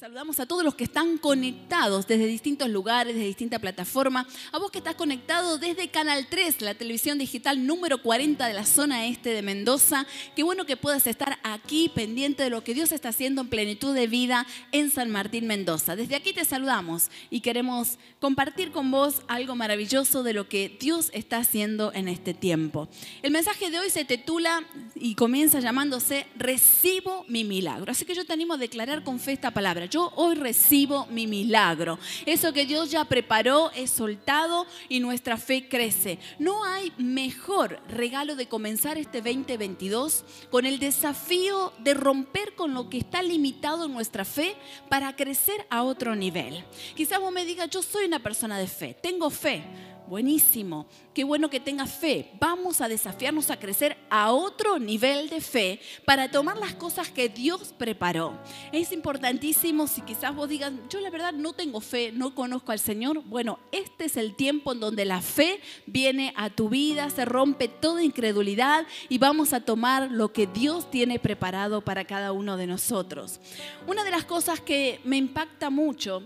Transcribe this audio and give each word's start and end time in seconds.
Saludamos 0.00 0.40
a 0.40 0.46
todos 0.46 0.64
los 0.64 0.74
que 0.76 0.84
están 0.84 1.18
conectados 1.18 2.06
desde 2.06 2.24
distintos 2.24 2.70
lugares, 2.70 3.14
desde 3.14 3.26
distintas 3.26 3.60
plataformas. 3.60 4.26
A 4.50 4.58
vos 4.58 4.70
que 4.70 4.78
estás 4.78 4.94
conectado 4.94 5.58
desde 5.58 5.90
Canal 5.90 6.26
3, 6.26 6.62
la 6.62 6.72
televisión 6.72 7.18
digital 7.18 7.66
número 7.66 8.00
40 8.02 8.46
de 8.46 8.54
la 8.54 8.64
zona 8.64 9.04
este 9.04 9.34
de 9.34 9.42
Mendoza. 9.42 10.06
Qué 10.34 10.42
bueno 10.42 10.64
que 10.64 10.78
puedas 10.78 11.06
estar 11.06 11.38
aquí 11.42 11.90
pendiente 11.94 12.42
de 12.42 12.48
lo 12.48 12.64
que 12.64 12.72
Dios 12.72 12.92
está 12.92 13.10
haciendo 13.10 13.42
en 13.42 13.48
plenitud 13.48 13.94
de 13.94 14.06
vida 14.06 14.46
en 14.72 14.90
San 14.90 15.10
Martín, 15.10 15.46
Mendoza. 15.46 15.96
Desde 15.96 16.16
aquí 16.16 16.32
te 16.32 16.46
saludamos 16.46 17.10
y 17.28 17.42
queremos 17.42 17.98
compartir 18.20 18.72
con 18.72 18.90
vos 18.90 19.20
algo 19.28 19.54
maravilloso 19.54 20.22
de 20.22 20.32
lo 20.32 20.48
que 20.48 20.78
Dios 20.80 21.10
está 21.12 21.36
haciendo 21.36 21.92
en 21.92 22.08
este 22.08 22.32
tiempo. 22.32 22.88
El 23.20 23.32
mensaje 23.32 23.70
de 23.70 23.78
hoy 23.78 23.90
se 23.90 24.06
titula 24.06 24.64
y 24.94 25.14
comienza 25.14 25.60
llamándose 25.60 26.26
Recibo 26.36 27.26
mi 27.28 27.44
milagro. 27.44 27.92
Así 27.92 28.06
que 28.06 28.14
yo 28.14 28.24
te 28.24 28.32
animo 28.32 28.54
a 28.54 28.56
declarar 28.56 29.04
con 29.04 29.20
fe 29.20 29.32
esta 29.32 29.50
palabra 29.50 29.89
yo 29.90 30.12
hoy 30.16 30.36
recibo 30.36 31.06
mi 31.06 31.26
milagro. 31.26 31.98
Eso 32.24 32.52
que 32.52 32.66
Dios 32.66 32.90
ya 32.90 33.04
preparó 33.04 33.70
es 33.72 33.90
soltado 33.90 34.66
y 34.88 35.00
nuestra 35.00 35.36
fe 35.36 35.68
crece. 35.68 36.18
No 36.38 36.64
hay 36.64 36.92
mejor 36.96 37.80
regalo 37.88 38.36
de 38.36 38.48
comenzar 38.48 38.96
este 38.96 39.20
2022 39.20 40.24
con 40.50 40.66
el 40.66 40.78
desafío 40.78 41.72
de 41.78 41.94
romper 41.94 42.54
con 42.54 42.74
lo 42.74 42.88
que 42.88 42.98
está 42.98 43.22
limitado 43.22 43.86
en 43.86 43.92
nuestra 43.92 44.24
fe 44.24 44.56
para 44.88 45.16
crecer 45.16 45.66
a 45.68 45.82
otro 45.82 46.14
nivel. 46.14 46.64
Quizás 46.94 47.20
vos 47.20 47.32
me 47.32 47.44
digas, 47.44 47.68
yo 47.68 47.82
soy 47.82 48.06
una 48.06 48.20
persona 48.20 48.58
de 48.58 48.68
fe, 48.68 48.96
tengo 49.02 49.30
fe 49.30 49.64
Buenísimo. 50.10 50.88
Qué 51.14 51.22
bueno 51.22 51.48
que 51.50 51.60
tengas 51.60 51.92
fe. 51.92 52.32
Vamos 52.40 52.80
a 52.80 52.88
desafiarnos 52.88 53.48
a 53.48 53.60
crecer 53.60 53.96
a 54.10 54.32
otro 54.32 54.80
nivel 54.80 55.28
de 55.28 55.40
fe 55.40 55.80
para 56.04 56.28
tomar 56.28 56.56
las 56.56 56.74
cosas 56.74 57.12
que 57.12 57.28
Dios 57.28 57.72
preparó. 57.78 58.36
Es 58.72 58.90
importantísimo 58.90 59.86
si 59.86 60.00
quizás 60.00 60.34
vos 60.34 60.48
digas, 60.48 60.72
yo 60.88 60.98
la 60.98 61.10
verdad 61.10 61.32
no 61.32 61.52
tengo 61.52 61.80
fe, 61.80 62.10
no 62.10 62.34
conozco 62.34 62.72
al 62.72 62.80
Señor. 62.80 63.22
Bueno, 63.22 63.60
este 63.70 64.06
es 64.06 64.16
el 64.16 64.34
tiempo 64.34 64.72
en 64.72 64.80
donde 64.80 65.04
la 65.04 65.22
fe 65.22 65.60
viene 65.86 66.34
a 66.36 66.50
tu 66.50 66.68
vida, 66.68 67.08
se 67.10 67.24
rompe 67.24 67.68
toda 67.68 68.02
incredulidad 68.02 68.88
y 69.08 69.18
vamos 69.18 69.52
a 69.52 69.60
tomar 69.60 70.10
lo 70.10 70.32
que 70.32 70.48
Dios 70.48 70.90
tiene 70.90 71.20
preparado 71.20 71.82
para 71.82 72.04
cada 72.04 72.32
uno 72.32 72.56
de 72.56 72.66
nosotros. 72.66 73.38
Una 73.86 74.02
de 74.02 74.10
las 74.10 74.24
cosas 74.24 74.60
que 74.60 75.00
me 75.04 75.18
impacta 75.18 75.70
mucho 75.70 76.24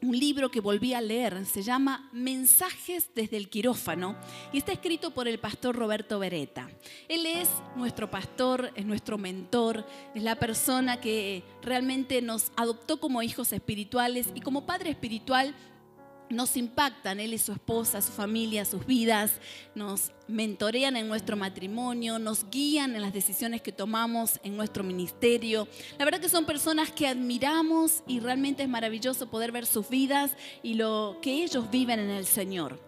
un 0.00 0.18
libro 0.18 0.50
que 0.50 0.60
volví 0.60 0.94
a 0.94 1.00
leer, 1.00 1.44
se 1.44 1.62
llama 1.62 2.08
Mensajes 2.12 3.10
desde 3.14 3.36
el 3.36 3.48
quirófano 3.48 4.16
y 4.52 4.58
está 4.58 4.72
escrito 4.72 5.12
por 5.12 5.26
el 5.26 5.38
pastor 5.38 5.74
Roberto 5.74 6.18
Beretta. 6.18 6.68
Él 7.08 7.26
es 7.26 7.48
nuestro 7.74 8.10
pastor, 8.10 8.70
es 8.76 8.86
nuestro 8.86 9.18
mentor, 9.18 9.84
es 10.14 10.22
la 10.22 10.36
persona 10.36 11.00
que 11.00 11.42
realmente 11.62 12.22
nos 12.22 12.52
adoptó 12.56 13.00
como 13.00 13.22
hijos 13.22 13.52
espirituales 13.52 14.28
y 14.34 14.40
como 14.40 14.66
padre 14.66 14.90
espiritual 14.90 15.54
nos 16.30 16.56
impactan, 16.56 17.20
él 17.20 17.34
y 17.34 17.38
su 17.38 17.52
esposa, 17.52 18.02
su 18.02 18.12
familia, 18.12 18.64
sus 18.64 18.86
vidas, 18.86 19.32
nos 19.74 20.12
mentorean 20.26 20.96
en 20.96 21.08
nuestro 21.08 21.36
matrimonio, 21.36 22.18
nos 22.18 22.48
guían 22.50 22.94
en 22.94 23.02
las 23.02 23.12
decisiones 23.12 23.62
que 23.62 23.72
tomamos 23.72 24.38
en 24.42 24.56
nuestro 24.56 24.84
ministerio. 24.84 25.68
La 25.98 26.04
verdad 26.04 26.20
que 26.20 26.28
son 26.28 26.44
personas 26.44 26.90
que 26.92 27.06
admiramos 27.06 28.02
y 28.06 28.20
realmente 28.20 28.62
es 28.62 28.68
maravilloso 28.68 29.30
poder 29.30 29.52
ver 29.52 29.66
sus 29.66 29.88
vidas 29.88 30.32
y 30.62 30.74
lo 30.74 31.18
que 31.22 31.42
ellos 31.42 31.70
viven 31.70 31.98
en 32.00 32.10
el 32.10 32.26
Señor. 32.26 32.78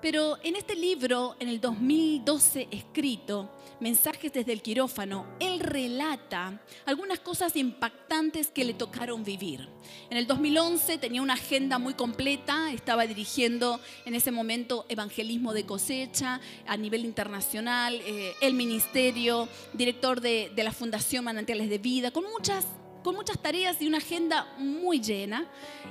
Pero 0.00 0.38
en 0.44 0.54
este 0.54 0.76
libro, 0.76 1.34
en 1.40 1.48
el 1.48 1.60
2012 1.60 2.68
escrito, 2.70 3.50
Mensajes 3.80 4.32
desde 4.32 4.52
el 4.52 4.60
quirófano, 4.60 5.26
él 5.38 5.60
relata 5.60 6.60
algunas 6.84 7.20
cosas 7.20 7.54
impactantes 7.54 8.48
que 8.48 8.64
le 8.64 8.74
tocaron 8.74 9.22
vivir. 9.22 9.68
En 10.10 10.16
el 10.16 10.26
2011 10.26 10.98
tenía 10.98 11.22
una 11.22 11.34
agenda 11.34 11.78
muy 11.78 11.94
completa, 11.94 12.72
estaba 12.72 13.06
dirigiendo 13.06 13.80
en 14.04 14.16
ese 14.16 14.32
momento 14.32 14.84
evangelismo 14.88 15.52
de 15.52 15.64
cosecha 15.64 16.40
a 16.66 16.76
nivel 16.76 17.04
internacional, 17.04 18.00
eh, 18.04 18.34
el 18.40 18.54
ministerio, 18.54 19.48
director 19.72 20.20
de, 20.20 20.50
de 20.56 20.64
la 20.64 20.72
Fundación 20.72 21.24
Manantiales 21.24 21.70
de 21.70 21.78
Vida, 21.78 22.10
con 22.10 22.24
muchas 22.24 22.66
con 23.04 23.14
muchas 23.14 23.40
tareas 23.40 23.80
y 23.80 23.86
una 23.86 23.98
agenda 23.98 24.52
muy 24.58 25.00
llena 25.00 25.46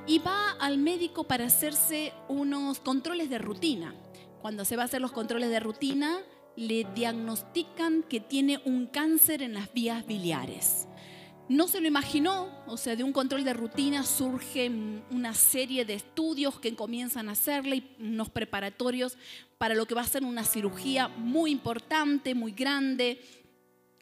y 0.05 0.19
va 0.19 0.51
al 0.59 0.77
médico 0.77 1.23
para 1.23 1.45
hacerse 1.45 2.13
unos 2.27 2.79
controles 2.79 3.29
de 3.29 3.37
rutina. 3.39 3.95
Cuando 4.41 4.65
se 4.65 4.75
va 4.75 4.83
a 4.83 4.85
hacer 4.85 5.01
los 5.01 5.13
controles 5.13 5.49
de 5.49 5.59
rutina, 5.59 6.19
le 6.57 6.85
diagnostican 6.95 8.03
que 8.03 8.19
tiene 8.19 8.59
un 8.65 8.87
cáncer 8.87 9.43
en 9.43 9.53
las 9.53 9.71
vías 9.73 10.05
biliares. 10.05 10.87
No 11.49 11.67
se 11.67 11.79
lo 11.79 11.87
imaginó, 11.87 12.49
o 12.65 12.75
sea, 12.75 12.97
de 12.97 13.03
un 13.03 13.13
control 13.13 13.45
de 13.45 13.53
rutina 13.53 14.03
surge 14.03 14.69
una 15.11 15.33
serie 15.33 15.85
de 15.85 15.93
estudios 15.93 16.59
que 16.59 16.75
comienzan 16.75 17.29
a 17.29 17.33
hacerle 17.33 17.77
y 17.77 17.95
unos 17.99 18.29
preparatorios 18.29 19.17
para 19.57 19.75
lo 19.75 19.85
que 19.85 19.95
va 19.95 20.01
a 20.01 20.07
ser 20.07 20.25
una 20.25 20.43
cirugía 20.43 21.07
muy 21.07 21.51
importante, 21.51 22.35
muy 22.35 22.51
grande, 22.51 23.21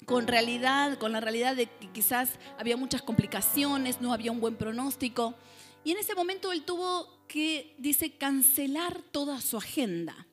con 0.05 0.25
realidad, 0.25 0.97
con 0.97 1.11
la 1.11 1.19
realidad 1.19 1.55
de 1.55 1.67
que 1.67 1.91
quizás 1.91 2.39
había 2.57 2.77
muchas 2.77 3.03
complicaciones, 3.03 4.01
no 4.01 4.13
había 4.13 4.31
un 4.31 4.39
buen 4.39 4.55
pronóstico. 4.55 5.35
Y 5.83 5.91
en 5.91 5.97
ese 5.97 6.15
momento 6.15 6.51
él 6.51 6.63
tuvo 6.63 7.27
que, 7.27 7.75
dice, 7.77 8.13
cancelar 8.17 9.01
toda 9.11 9.41
su 9.41 9.57
agenda 9.57 10.25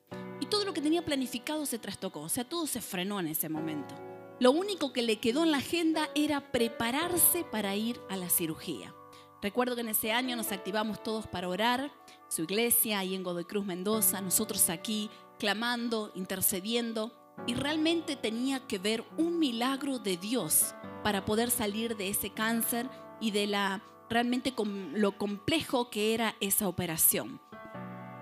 todo 0.53 0.67
lo 0.67 0.75
que 0.75 0.83
tenía 0.83 1.03
planificado 1.03 1.65
se 1.65 1.79
trastocó, 1.79 2.21
o 2.21 2.29
sea, 2.29 2.47
todo 2.47 2.67
se 2.67 2.83
frenó 2.83 3.19
en 3.19 3.27
ese 3.27 3.49
momento. 3.49 3.95
Lo 4.39 4.51
único 4.51 4.93
que 4.93 5.01
le 5.01 5.19
quedó 5.19 5.45
en 5.45 5.51
la 5.51 5.57
agenda 5.57 6.11
era 6.15 6.53
prepararse 6.53 7.43
para 7.43 7.75
ir 7.75 7.99
a 8.11 8.19
la 8.19 8.29
cirugía. 8.29 8.95
Recuerdo 9.41 9.77
que 9.77 9.81
en 9.81 9.89
ese 9.89 10.13
año 10.13 10.37
nos 10.37 10.53
activamos 10.53 11.03
todos 11.03 11.27
para 11.27 11.49
orar, 11.49 11.91
su 12.29 12.43
iglesia 12.43 12.99
ahí 12.99 13.15
en 13.15 13.23
Godoy 13.23 13.47
Cruz, 13.47 13.65
Mendoza, 13.65 14.21
nosotros 14.21 14.69
aquí 14.69 15.09
clamando, 15.39 16.13
intercediendo, 16.15 17.15
y 17.47 17.55
realmente 17.55 18.15
tenía 18.15 18.67
que 18.67 18.77
ver 18.77 19.05
un 19.17 19.39
milagro 19.39 20.01
de 20.01 20.19
Dios 20.19 20.75
para 21.03 21.25
poder 21.25 21.51
salir 21.51 21.97
de 21.97 22.11
ese 22.11 22.29
cáncer 22.29 22.91
y 23.23 23.31
de 23.31 23.47
la 23.47 23.83
realmente 24.11 24.53
lo 24.93 25.17
complejo 25.17 25.89
que 25.89 26.13
era 26.13 26.37
esa 26.41 26.69
operación 26.69 27.41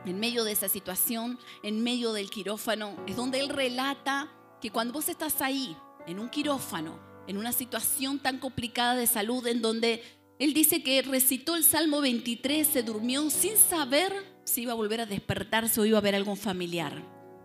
en 0.06 0.18
medio 0.18 0.44
de 0.44 0.52
esa 0.52 0.68
situación, 0.68 1.38
en 1.62 1.82
medio 1.82 2.12
del 2.12 2.30
quirófano, 2.30 2.96
es 3.06 3.16
donde 3.16 3.40
él 3.40 3.48
relata 3.48 4.32
que 4.60 4.70
cuando 4.70 4.94
vos 4.94 5.08
estás 5.08 5.42
ahí, 5.42 5.76
en 6.06 6.18
un 6.18 6.28
quirófano, 6.28 6.98
en 7.26 7.36
una 7.36 7.52
situación 7.52 8.18
tan 8.18 8.38
complicada 8.38 8.94
de 8.94 9.06
salud, 9.06 9.46
en 9.46 9.62
donde 9.62 10.02
él 10.38 10.54
dice 10.54 10.82
que 10.82 11.02
recitó 11.02 11.54
el 11.54 11.64
Salmo 11.64 12.00
23, 12.00 12.66
se 12.66 12.82
durmió 12.82 13.28
sin 13.30 13.56
saber 13.56 14.12
si 14.44 14.62
iba 14.62 14.72
a 14.72 14.76
volver 14.76 15.02
a 15.02 15.06
despertarse 15.06 15.80
o 15.80 15.84
iba 15.84 15.98
a 15.98 16.02
ver 16.02 16.14
algún 16.14 16.36
familiar. 16.36 17.04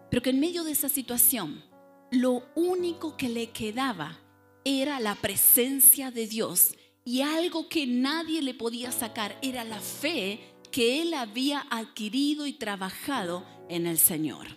Pero 0.10 0.22
que 0.22 0.30
en 0.30 0.40
medio 0.40 0.64
de 0.64 0.72
esa 0.72 0.90
situación, 0.90 1.64
lo 2.12 2.44
único 2.56 3.18
que 3.18 3.30
le 3.30 3.50
quedaba 3.50 4.20
era 4.64 5.00
la 5.00 5.16
presencia 5.16 6.10
de 6.10 6.26
Dios 6.28 6.76
y 7.04 7.22
algo 7.22 7.70
que 7.70 7.86
nadie 7.86 8.42
le 8.42 8.54
podía 8.54 8.92
sacar 8.92 9.38
era 9.42 9.64
la 9.64 9.80
fe 9.80 10.55
que 10.68 11.02
él 11.02 11.14
había 11.14 11.66
adquirido 11.70 12.48
y 12.48 12.54
trabajado 12.54 13.46
en 13.70 13.88
el 13.88 13.98
Señor. 13.98 14.48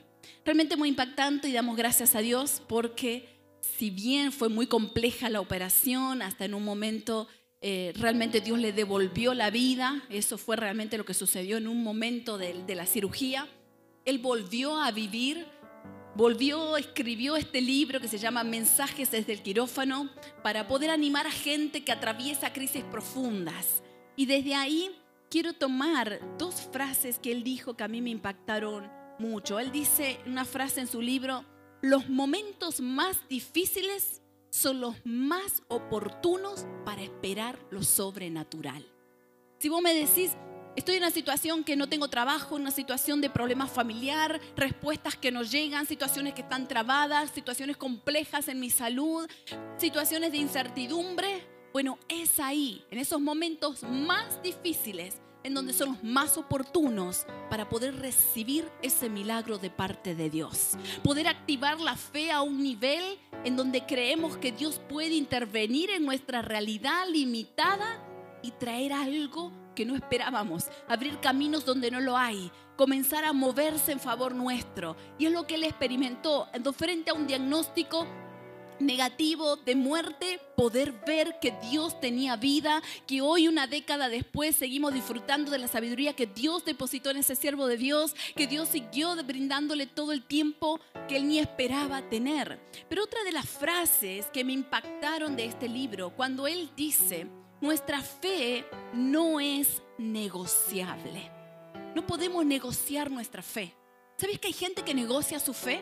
Realmente 0.44 0.76
muy 0.76 0.88
impactante 0.88 1.48
y 1.48 1.52
damos 1.52 1.76
gracias 1.76 2.14
a 2.14 2.20
Dios 2.20 2.62
porque 2.68 3.28
si 3.60 3.90
bien 3.90 4.32
fue 4.32 4.48
muy 4.48 4.66
compleja 4.66 5.30
la 5.30 5.40
operación, 5.40 6.22
hasta 6.22 6.44
en 6.44 6.54
un 6.54 6.64
momento 6.64 7.28
eh, 7.60 7.92
realmente 7.96 8.40
Dios 8.40 8.58
le 8.58 8.72
devolvió 8.72 9.34
la 9.34 9.50
vida, 9.50 10.02
eso 10.10 10.38
fue 10.38 10.56
realmente 10.56 10.96
lo 10.96 11.04
que 11.04 11.14
sucedió 11.14 11.56
en 11.56 11.66
un 11.66 11.82
momento 11.82 12.38
de, 12.38 12.64
de 12.64 12.74
la 12.74 12.86
cirugía, 12.86 13.48
él 14.04 14.18
volvió 14.18 14.80
a 14.80 14.90
vivir, 14.90 15.46
volvió, 16.14 16.76
escribió 16.76 17.36
este 17.36 17.60
libro 17.60 18.00
que 18.00 18.08
se 18.08 18.18
llama 18.18 18.44
Mensajes 18.44 19.10
desde 19.10 19.32
el 19.32 19.42
quirófano 19.42 20.08
para 20.42 20.66
poder 20.66 20.90
animar 20.90 21.26
a 21.26 21.30
gente 21.30 21.84
que 21.84 21.92
atraviesa 21.92 22.52
crisis 22.52 22.84
profundas. 22.84 23.82
Y 24.16 24.26
desde 24.26 24.54
ahí 24.54 24.90
quiero 25.30 25.52
tomar 25.52 26.20
dos 26.38 26.68
frases 26.72 27.18
que 27.18 27.32
él 27.32 27.42
dijo 27.42 27.74
que 27.74 27.84
a 27.84 27.88
mí 27.88 28.00
me 28.00 28.10
impactaron 28.10 28.90
mucho. 29.18 29.58
Él 29.58 29.72
dice 29.72 30.20
una 30.26 30.44
frase 30.44 30.80
en 30.80 30.86
su 30.86 31.00
libro, 31.00 31.44
los 31.82 32.08
momentos 32.08 32.80
más 32.80 33.16
difíciles 33.28 34.22
son 34.50 34.80
los 34.80 34.94
más 35.04 35.62
oportunos 35.68 36.66
para 36.84 37.02
esperar 37.02 37.58
lo 37.70 37.82
sobrenatural. 37.82 38.84
Si 39.58 39.68
vos 39.68 39.82
me 39.82 39.92
decís, 39.92 40.32
estoy 40.76 40.96
en 40.96 41.02
una 41.02 41.10
situación 41.10 41.64
que 41.64 41.76
no 41.76 41.88
tengo 41.88 42.08
trabajo, 42.08 42.54
una 42.54 42.70
situación 42.70 43.20
de 43.20 43.28
problema 43.28 43.66
familiar, 43.66 44.40
respuestas 44.56 45.16
que 45.16 45.30
no 45.30 45.42
llegan, 45.42 45.86
situaciones 45.86 46.34
que 46.34 46.42
están 46.42 46.66
trabadas, 46.68 47.30
situaciones 47.30 47.76
complejas 47.76 48.48
en 48.48 48.60
mi 48.60 48.70
salud, 48.70 49.28
situaciones 49.76 50.32
de 50.32 50.38
incertidumbre, 50.38 51.57
bueno, 51.72 51.98
es 52.08 52.40
ahí, 52.40 52.84
en 52.90 52.98
esos 52.98 53.20
momentos 53.20 53.82
más 53.82 54.42
difíciles, 54.42 55.20
en 55.44 55.54
donde 55.54 55.72
son 55.72 55.90
los 55.90 56.04
más 56.04 56.36
oportunos 56.36 57.24
para 57.48 57.68
poder 57.68 57.96
recibir 57.96 58.68
ese 58.82 59.08
milagro 59.08 59.58
de 59.58 59.70
parte 59.70 60.14
de 60.14 60.30
Dios. 60.30 60.76
Poder 61.02 61.28
activar 61.28 61.80
la 61.80 61.96
fe 61.96 62.30
a 62.32 62.42
un 62.42 62.62
nivel 62.62 63.18
en 63.44 63.56
donde 63.56 63.86
creemos 63.86 64.36
que 64.36 64.52
Dios 64.52 64.80
puede 64.88 65.14
intervenir 65.14 65.90
en 65.90 66.04
nuestra 66.04 66.42
realidad 66.42 67.06
limitada 67.08 68.04
y 68.42 68.50
traer 68.52 68.92
algo 68.92 69.52
que 69.74 69.86
no 69.86 69.94
esperábamos, 69.94 70.66
abrir 70.88 71.20
caminos 71.20 71.64
donde 71.64 71.90
no 71.90 72.00
lo 72.00 72.16
hay, 72.16 72.50
comenzar 72.76 73.24
a 73.24 73.32
moverse 73.32 73.92
en 73.92 74.00
favor 74.00 74.34
nuestro. 74.34 74.96
Y 75.18 75.26
es 75.26 75.32
lo 75.32 75.46
que 75.46 75.54
él 75.54 75.64
experimentó 75.64 76.48
frente 76.76 77.10
a 77.10 77.14
un 77.14 77.26
diagnóstico 77.26 78.06
negativo 78.80 79.56
de 79.56 79.74
muerte, 79.74 80.40
poder 80.56 80.92
ver 81.06 81.38
que 81.40 81.54
Dios 81.70 82.00
tenía 82.00 82.36
vida, 82.36 82.82
que 83.06 83.20
hoy 83.20 83.48
una 83.48 83.66
década 83.66 84.08
después 84.08 84.56
seguimos 84.56 84.94
disfrutando 84.94 85.50
de 85.50 85.58
la 85.58 85.68
sabiduría 85.68 86.14
que 86.14 86.26
Dios 86.26 86.64
depositó 86.64 87.10
en 87.10 87.18
ese 87.18 87.36
siervo 87.36 87.66
de 87.66 87.76
Dios, 87.76 88.14
que 88.36 88.46
Dios 88.46 88.68
siguió 88.68 89.14
brindándole 89.24 89.86
todo 89.86 90.12
el 90.12 90.22
tiempo 90.22 90.80
que 91.08 91.16
él 91.16 91.28
ni 91.28 91.38
esperaba 91.38 92.02
tener. 92.08 92.60
Pero 92.88 93.04
otra 93.04 93.22
de 93.24 93.32
las 93.32 93.48
frases 93.48 94.26
que 94.26 94.44
me 94.44 94.52
impactaron 94.52 95.36
de 95.36 95.46
este 95.46 95.68
libro, 95.68 96.10
cuando 96.14 96.46
él 96.46 96.70
dice, 96.76 97.26
nuestra 97.60 98.00
fe 98.02 98.64
no 98.92 99.40
es 99.40 99.82
negociable. 99.98 101.30
No 101.94 102.06
podemos 102.06 102.44
negociar 102.44 103.10
nuestra 103.10 103.42
fe. 103.42 103.74
¿Sabes 104.16 104.38
que 104.38 104.48
hay 104.48 104.52
gente 104.52 104.82
que 104.82 104.94
negocia 104.94 105.40
su 105.40 105.52
fe? 105.54 105.80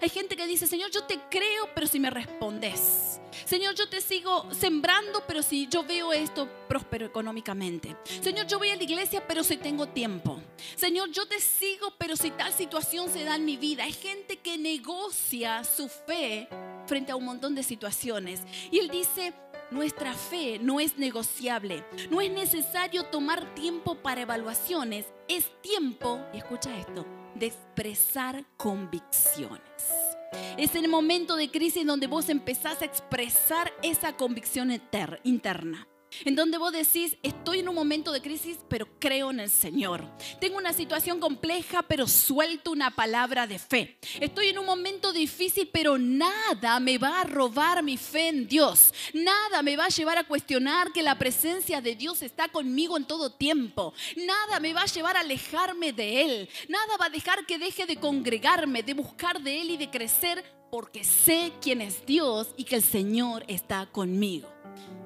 Hay 0.00 0.08
gente 0.08 0.36
que 0.36 0.46
dice, 0.46 0.66
Señor, 0.66 0.90
yo 0.90 1.04
te 1.04 1.18
creo, 1.30 1.68
pero 1.74 1.86
si 1.86 1.98
me 1.98 2.10
respondes. 2.10 3.20
Señor, 3.44 3.74
yo 3.74 3.88
te 3.88 4.00
sigo 4.00 4.46
sembrando, 4.52 5.22
pero 5.26 5.42
si 5.42 5.66
yo 5.66 5.82
veo 5.82 6.12
esto 6.12 6.48
próspero 6.68 7.06
económicamente. 7.06 7.96
Señor, 8.20 8.46
yo 8.46 8.58
voy 8.58 8.70
a 8.70 8.76
la 8.76 8.82
iglesia, 8.82 9.26
pero 9.26 9.42
si 9.42 9.56
tengo 9.56 9.86
tiempo. 9.88 10.40
Señor, 10.76 11.10
yo 11.10 11.26
te 11.26 11.40
sigo, 11.40 11.92
pero 11.98 12.16
si 12.16 12.30
tal 12.30 12.52
situación 12.52 13.10
se 13.10 13.24
da 13.24 13.36
en 13.36 13.44
mi 13.44 13.56
vida. 13.56 13.84
Hay 13.84 13.92
gente 13.92 14.36
que 14.36 14.58
negocia 14.58 15.64
su 15.64 15.88
fe 15.88 16.48
frente 16.86 17.12
a 17.12 17.16
un 17.16 17.24
montón 17.24 17.54
de 17.54 17.62
situaciones. 17.62 18.40
Y 18.70 18.78
él 18.78 18.88
dice, 18.88 19.32
nuestra 19.70 20.14
fe 20.14 20.58
no 20.60 20.80
es 20.80 20.96
negociable. 20.96 21.84
No 22.10 22.20
es 22.20 22.30
necesario 22.30 23.04
tomar 23.04 23.54
tiempo 23.54 23.96
para 23.96 24.22
evaluaciones. 24.22 25.06
Es 25.28 25.50
tiempo, 25.62 26.20
y 26.34 26.38
escucha 26.38 26.76
esto, 26.76 27.06
de 27.34 27.46
expresar 27.46 28.44
convicciones. 28.56 29.60
Es 30.56 30.74
el 30.74 30.88
momento 30.88 31.36
de 31.36 31.50
crisis 31.50 31.86
donde 31.86 32.06
vos 32.06 32.28
empezás 32.28 32.82
a 32.82 32.84
expresar 32.84 33.72
esa 33.82 34.16
convicción 34.16 34.70
interna. 35.24 35.86
En 36.24 36.34
donde 36.34 36.58
vos 36.58 36.72
decís, 36.72 37.16
estoy 37.22 37.60
en 37.60 37.68
un 37.68 37.74
momento 37.74 38.12
de 38.12 38.20
crisis, 38.20 38.58
pero 38.68 38.88
creo 38.98 39.30
en 39.30 39.40
el 39.40 39.50
Señor. 39.50 40.04
Tengo 40.40 40.58
una 40.58 40.72
situación 40.72 41.20
compleja, 41.20 41.82
pero 41.82 42.06
suelto 42.06 42.72
una 42.72 42.94
palabra 42.94 43.46
de 43.46 43.58
fe. 43.58 43.98
Estoy 44.20 44.48
en 44.48 44.58
un 44.58 44.66
momento 44.66 45.12
difícil, 45.12 45.68
pero 45.72 45.98
nada 45.98 46.80
me 46.80 46.98
va 46.98 47.20
a 47.20 47.24
robar 47.24 47.82
mi 47.82 47.96
fe 47.96 48.28
en 48.28 48.46
Dios. 48.48 48.92
Nada 49.14 49.62
me 49.62 49.76
va 49.76 49.86
a 49.86 49.88
llevar 49.88 50.18
a 50.18 50.24
cuestionar 50.24 50.92
que 50.92 51.02
la 51.02 51.18
presencia 51.18 51.80
de 51.80 51.94
Dios 51.94 52.22
está 52.22 52.48
conmigo 52.48 52.96
en 52.96 53.06
todo 53.06 53.32
tiempo. 53.32 53.94
Nada 54.16 54.60
me 54.60 54.72
va 54.72 54.82
a 54.82 54.86
llevar 54.86 55.16
a 55.16 55.20
alejarme 55.20 55.92
de 55.92 56.22
Él. 56.22 56.48
Nada 56.68 56.96
va 57.00 57.06
a 57.06 57.10
dejar 57.10 57.46
que 57.46 57.58
deje 57.58 57.86
de 57.86 57.96
congregarme, 57.96 58.82
de 58.82 58.94
buscar 58.94 59.40
de 59.40 59.60
Él 59.60 59.70
y 59.70 59.76
de 59.76 59.90
crecer, 59.90 60.44
porque 60.70 61.04
sé 61.04 61.52
quién 61.60 61.80
es 61.80 62.04
Dios 62.06 62.48
y 62.56 62.64
que 62.64 62.76
el 62.76 62.82
Señor 62.82 63.44
está 63.48 63.86
conmigo. 63.86 64.59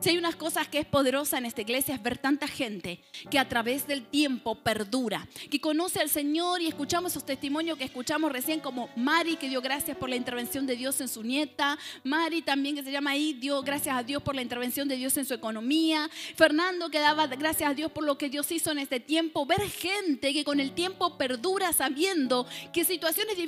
Si 0.04 0.10
hay 0.10 0.18
unas 0.18 0.36
cosas 0.36 0.68
que 0.68 0.80
es 0.80 0.84
poderosa 0.84 1.38
en 1.38 1.46
esta 1.46 1.62
iglesia 1.62 1.94
es 1.94 2.02
ver 2.02 2.18
tanta 2.18 2.46
gente 2.46 3.00
que 3.30 3.38
a 3.38 3.48
través 3.48 3.86
del 3.86 4.04
tiempo 4.04 4.54
perdura, 4.54 5.26
que 5.50 5.62
conoce 5.62 5.98
al 5.98 6.10
Señor 6.10 6.60
y 6.60 6.66
escuchamos 6.66 7.12
esos 7.12 7.24
testimonios 7.24 7.78
que 7.78 7.84
escuchamos 7.84 8.30
recién 8.30 8.60
como 8.60 8.90
Mari 8.96 9.36
que 9.36 9.48
dio 9.48 9.62
gracias 9.62 9.96
por 9.96 10.10
la 10.10 10.16
intervención 10.16 10.66
de 10.66 10.76
Dios 10.76 11.00
en 11.00 11.08
su 11.08 11.22
nieta, 11.22 11.78
Mari 12.02 12.42
también 12.42 12.76
que 12.76 12.82
se 12.82 12.92
llama 12.92 13.12
ahí, 13.12 13.32
dio 13.32 13.62
gracias 13.62 13.96
a 13.96 14.02
Dios 14.02 14.22
por 14.22 14.34
la 14.34 14.42
intervención 14.42 14.88
de 14.88 14.96
Dios 14.96 15.16
en 15.16 15.24
su 15.24 15.32
economía, 15.32 16.10
Fernando 16.36 16.90
que 16.90 16.98
daba 16.98 17.26
gracias 17.28 17.70
a 17.70 17.72
Dios 17.72 17.90
por 17.90 18.04
lo 18.04 18.18
que 18.18 18.28
Dios 18.28 18.52
hizo 18.52 18.72
en 18.72 18.80
este 18.80 19.00
tiempo, 19.00 19.46
ver 19.46 19.62
gente 19.62 20.34
que 20.34 20.44
con 20.44 20.60
el 20.60 20.72
tiempo 20.72 21.16
perdura 21.16 21.72
sabiendo 21.72 22.46
que 22.74 22.84
situaciones 22.84 23.38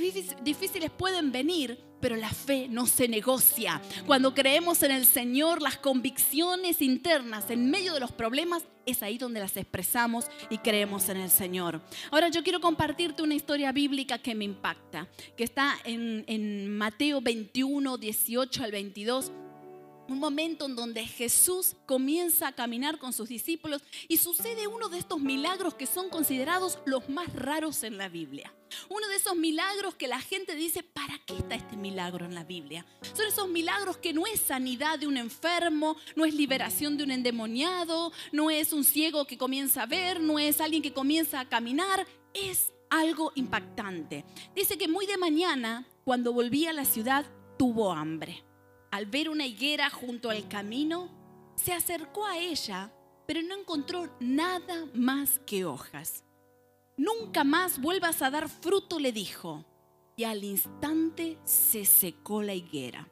difíciles 0.42 0.90
pueden 0.90 1.32
venir 1.32 1.84
pero 2.00 2.16
la 2.16 2.30
fe 2.30 2.68
no 2.68 2.86
se 2.86 3.08
negocia. 3.08 3.80
Cuando 4.06 4.34
creemos 4.34 4.82
en 4.82 4.90
el 4.90 5.06
Señor, 5.06 5.62
las 5.62 5.78
convicciones 5.78 6.82
internas 6.82 7.50
en 7.50 7.70
medio 7.70 7.94
de 7.94 8.00
los 8.00 8.12
problemas 8.12 8.64
es 8.84 9.02
ahí 9.02 9.18
donde 9.18 9.40
las 9.40 9.56
expresamos 9.56 10.26
y 10.48 10.58
creemos 10.58 11.08
en 11.08 11.16
el 11.18 11.30
Señor. 11.30 11.80
Ahora 12.10 12.28
yo 12.28 12.42
quiero 12.42 12.60
compartirte 12.60 13.22
una 13.22 13.34
historia 13.34 13.72
bíblica 13.72 14.18
que 14.18 14.34
me 14.34 14.44
impacta, 14.44 15.08
que 15.36 15.44
está 15.44 15.76
en, 15.84 16.24
en 16.28 16.76
Mateo 16.76 17.20
21, 17.20 17.98
18 17.98 18.62
al 18.62 18.70
22 18.70 19.32
un 20.08 20.18
momento 20.18 20.66
en 20.66 20.76
donde 20.76 21.04
Jesús 21.04 21.74
comienza 21.84 22.48
a 22.48 22.52
caminar 22.52 22.98
con 22.98 23.12
sus 23.12 23.28
discípulos 23.28 23.82
y 24.08 24.18
sucede 24.18 24.66
uno 24.66 24.88
de 24.88 24.98
estos 24.98 25.20
milagros 25.20 25.74
que 25.74 25.86
son 25.86 26.10
considerados 26.10 26.78
los 26.86 27.08
más 27.08 27.32
raros 27.34 27.82
en 27.82 27.98
la 27.98 28.08
Biblia. 28.08 28.52
Uno 28.88 29.08
de 29.08 29.16
esos 29.16 29.36
milagros 29.36 29.94
que 29.94 30.08
la 30.08 30.20
gente 30.20 30.54
dice, 30.54 30.82
¿para 30.82 31.18
qué 31.26 31.36
está 31.36 31.54
este 31.54 31.76
milagro 31.76 32.24
en 32.24 32.34
la 32.34 32.44
Biblia? 32.44 32.86
Son 33.14 33.26
esos 33.26 33.48
milagros 33.48 33.96
que 33.98 34.12
no 34.12 34.26
es 34.26 34.40
sanidad 34.40 34.98
de 34.98 35.06
un 35.06 35.16
enfermo, 35.16 35.96
no 36.14 36.24
es 36.24 36.34
liberación 36.34 36.96
de 36.96 37.04
un 37.04 37.10
endemoniado, 37.10 38.12
no 38.32 38.50
es 38.50 38.72
un 38.72 38.84
ciego 38.84 39.26
que 39.26 39.38
comienza 39.38 39.82
a 39.82 39.86
ver, 39.86 40.20
no 40.20 40.38
es 40.38 40.60
alguien 40.60 40.82
que 40.82 40.92
comienza 40.92 41.40
a 41.40 41.48
caminar, 41.48 42.06
es 42.34 42.72
algo 42.90 43.32
impactante. 43.34 44.24
Dice 44.54 44.78
que 44.78 44.88
muy 44.88 45.06
de 45.06 45.18
mañana, 45.18 45.86
cuando 46.04 46.32
volvía 46.32 46.70
a 46.70 46.74
la 46.74 46.84
ciudad, 46.84 47.26
tuvo 47.58 47.92
hambre 47.92 48.44
al 48.96 49.04
ver 49.04 49.28
una 49.28 49.46
higuera 49.46 49.90
junto 49.90 50.30
al 50.30 50.48
camino, 50.48 51.10
se 51.54 51.72
acercó 51.72 52.24
a 52.24 52.38
ella, 52.38 52.92
pero 53.26 53.42
no 53.42 53.54
encontró 53.54 54.10
nada 54.20 54.86
más 54.94 55.38
que 55.46 55.66
hojas. 55.66 56.24
Nunca 56.96 57.44
más 57.44 57.80
vuelvas 57.80 58.22
a 58.22 58.30
dar 58.30 58.48
fruto, 58.48 58.98
le 58.98 59.12
dijo. 59.12 59.64
Y 60.16 60.24
al 60.24 60.44
instante 60.44 61.38
se 61.44 61.84
secó 61.84 62.42
la 62.42 62.54
higuera. 62.54 63.08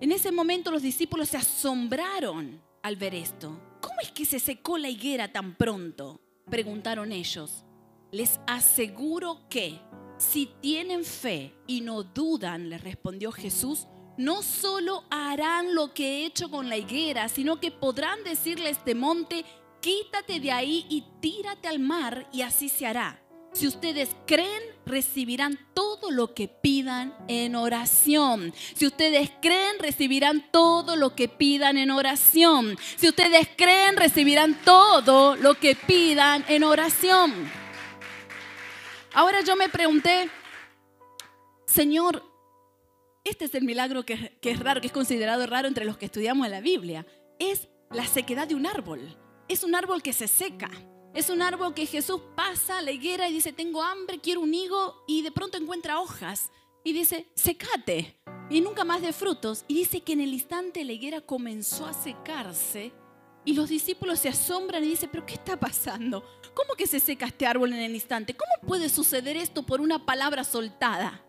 En 0.00 0.10
ese 0.10 0.32
momento 0.32 0.72
los 0.72 0.82
discípulos 0.82 1.28
se 1.28 1.36
asombraron 1.36 2.60
al 2.82 2.96
ver 2.96 3.14
esto. 3.14 3.60
¿Cómo 3.80 4.00
es 4.00 4.10
que 4.10 4.24
se 4.24 4.40
secó 4.40 4.76
la 4.76 4.88
higuera 4.88 5.32
tan 5.32 5.56
pronto? 5.56 6.20
Preguntaron 6.50 7.12
ellos. 7.12 7.64
Les 8.10 8.40
aseguro 8.46 9.48
que 9.48 9.78
si 10.18 10.46
tienen 10.60 11.04
fe 11.04 11.54
y 11.66 11.80
no 11.80 12.02
dudan, 12.02 12.68
le 12.68 12.78
respondió 12.78 13.30
Jesús, 13.30 13.86
no 14.16 14.42
solo 14.42 15.04
harán 15.10 15.74
lo 15.74 15.94
que 15.94 16.04
he 16.04 16.26
hecho 16.26 16.50
con 16.50 16.68
la 16.68 16.76
higuera, 16.76 17.28
sino 17.28 17.60
que 17.60 17.70
podrán 17.70 18.22
decirle 18.24 18.68
a 18.68 18.72
este 18.72 18.94
monte, 18.94 19.44
quítate 19.82 20.40
de 20.40 20.50
ahí 20.50 20.86
y 20.88 21.04
tírate 21.20 21.68
al 21.68 21.78
mar 21.78 22.26
y 22.32 22.40
así 22.40 22.70
se 22.70 22.86
hará. 22.86 23.18
Si 23.52 23.66
ustedes 23.66 24.08
creen, 24.26 24.62
recibirán 24.86 25.58
todo 25.74 26.10
lo 26.10 26.32
que 26.32 26.48
pidan 26.48 27.14
en 27.28 27.54
oración. 27.54 28.54
Si 28.74 28.86
ustedes 28.86 29.30
creen, 29.42 29.78
recibirán 29.78 30.50
todo 30.50 30.96
lo 30.96 31.14
que 31.14 31.28
pidan 31.28 31.76
en 31.76 31.90
oración. 31.90 32.78
Si 32.96 33.08
ustedes 33.08 33.48
creen, 33.54 33.96
recibirán 33.96 34.58
todo 34.64 35.36
lo 35.36 35.54
que 35.56 35.74
pidan 35.74 36.46
en 36.48 36.64
oración. 36.64 37.50
Ahora 39.12 39.42
yo 39.42 39.54
me 39.54 39.68
pregunté, 39.68 40.30
Señor, 41.66 42.24
este 43.24 43.44
es 43.44 43.54
el 43.54 43.64
milagro 43.64 44.04
que, 44.06 44.38
es 44.40 44.60
raro, 44.60 44.80
que 44.80 44.86
es 44.86 44.92
considerado 44.92 45.46
raro 45.46 45.68
entre 45.68 45.84
los 45.84 45.98
que 45.98 46.06
estudiamos 46.06 46.46
en 46.46 46.52
la 46.52 46.60
Biblia. 46.60 47.06
Es 47.38 47.68
la 47.90 48.06
sequedad 48.06 48.48
de 48.48 48.54
un 48.54 48.66
árbol. 48.66 49.18
Es 49.48 49.64
un 49.64 49.74
árbol 49.74 50.02
que 50.02 50.12
se 50.12 50.28
seca. 50.28 50.70
Es 51.14 51.28
un 51.28 51.42
árbol 51.42 51.74
que 51.74 51.86
Jesús 51.86 52.20
pasa 52.34 52.78
a 52.78 52.82
la 52.82 52.90
higuera 52.90 53.28
y 53.28 53.34
dice, 53.34 53.52
tengo 53.52 53.82
hambre, 53.82 54.18
quiero 54.18 54.40
un 54.40 54.54
higo, 54.54 55.04
y 55.06 55.22
de 55.22 55.30
pronto 55.30 55.58
encuentra 55.58 56.00
hojas 56.00 56.50
y 56.84 56.92
dice, 56.92 57.26
secate, 57.34 58.18
y 58.50 58.60
nunca 58.60 58.84
más 58.84 59.02
de 59.02 59.12
frutos. 59.12 59.64
Y 59.68 59.74
dice 59.74 60.00
que 60.00 60.14
en 60.14 60.20
el 60.20 60.32
instante 60.32 60.84
la 60.84 60.92
higuera 60.92 61.20
comenzó 61.20 61.86
a 61.86 61.92
secarse 61.92 62.92
y 63.44 63.54
los 63.54 63.68
discípulos 63.68 64.20
se 64.20 64.28
asombran 64.28 64.84
y 64.84 64.88
dicen, 64.88 65.10
pero 65.12 65.26
¿qué 65.26 65.34
está 65.34 65.58
pasando? 65.58 66.24
¿Cómo 66.54 66.74
que 66.74 66.86
se 66.86 67.00
seca 67.00 67.26
este 67.26 67.46
árbol 67.46 67.72
en 67.72 67.80
el 67.80 67.94
instante? 67.94 68.34
¿Cómo 68.34 68.66
puede 68.66 68.88
suceder 68.88 69.36
esto 69.36 69.64
por 69.64 69.80
una 69.80 70.06
palabra 70.06 70.44
soltada? 70.44 71.22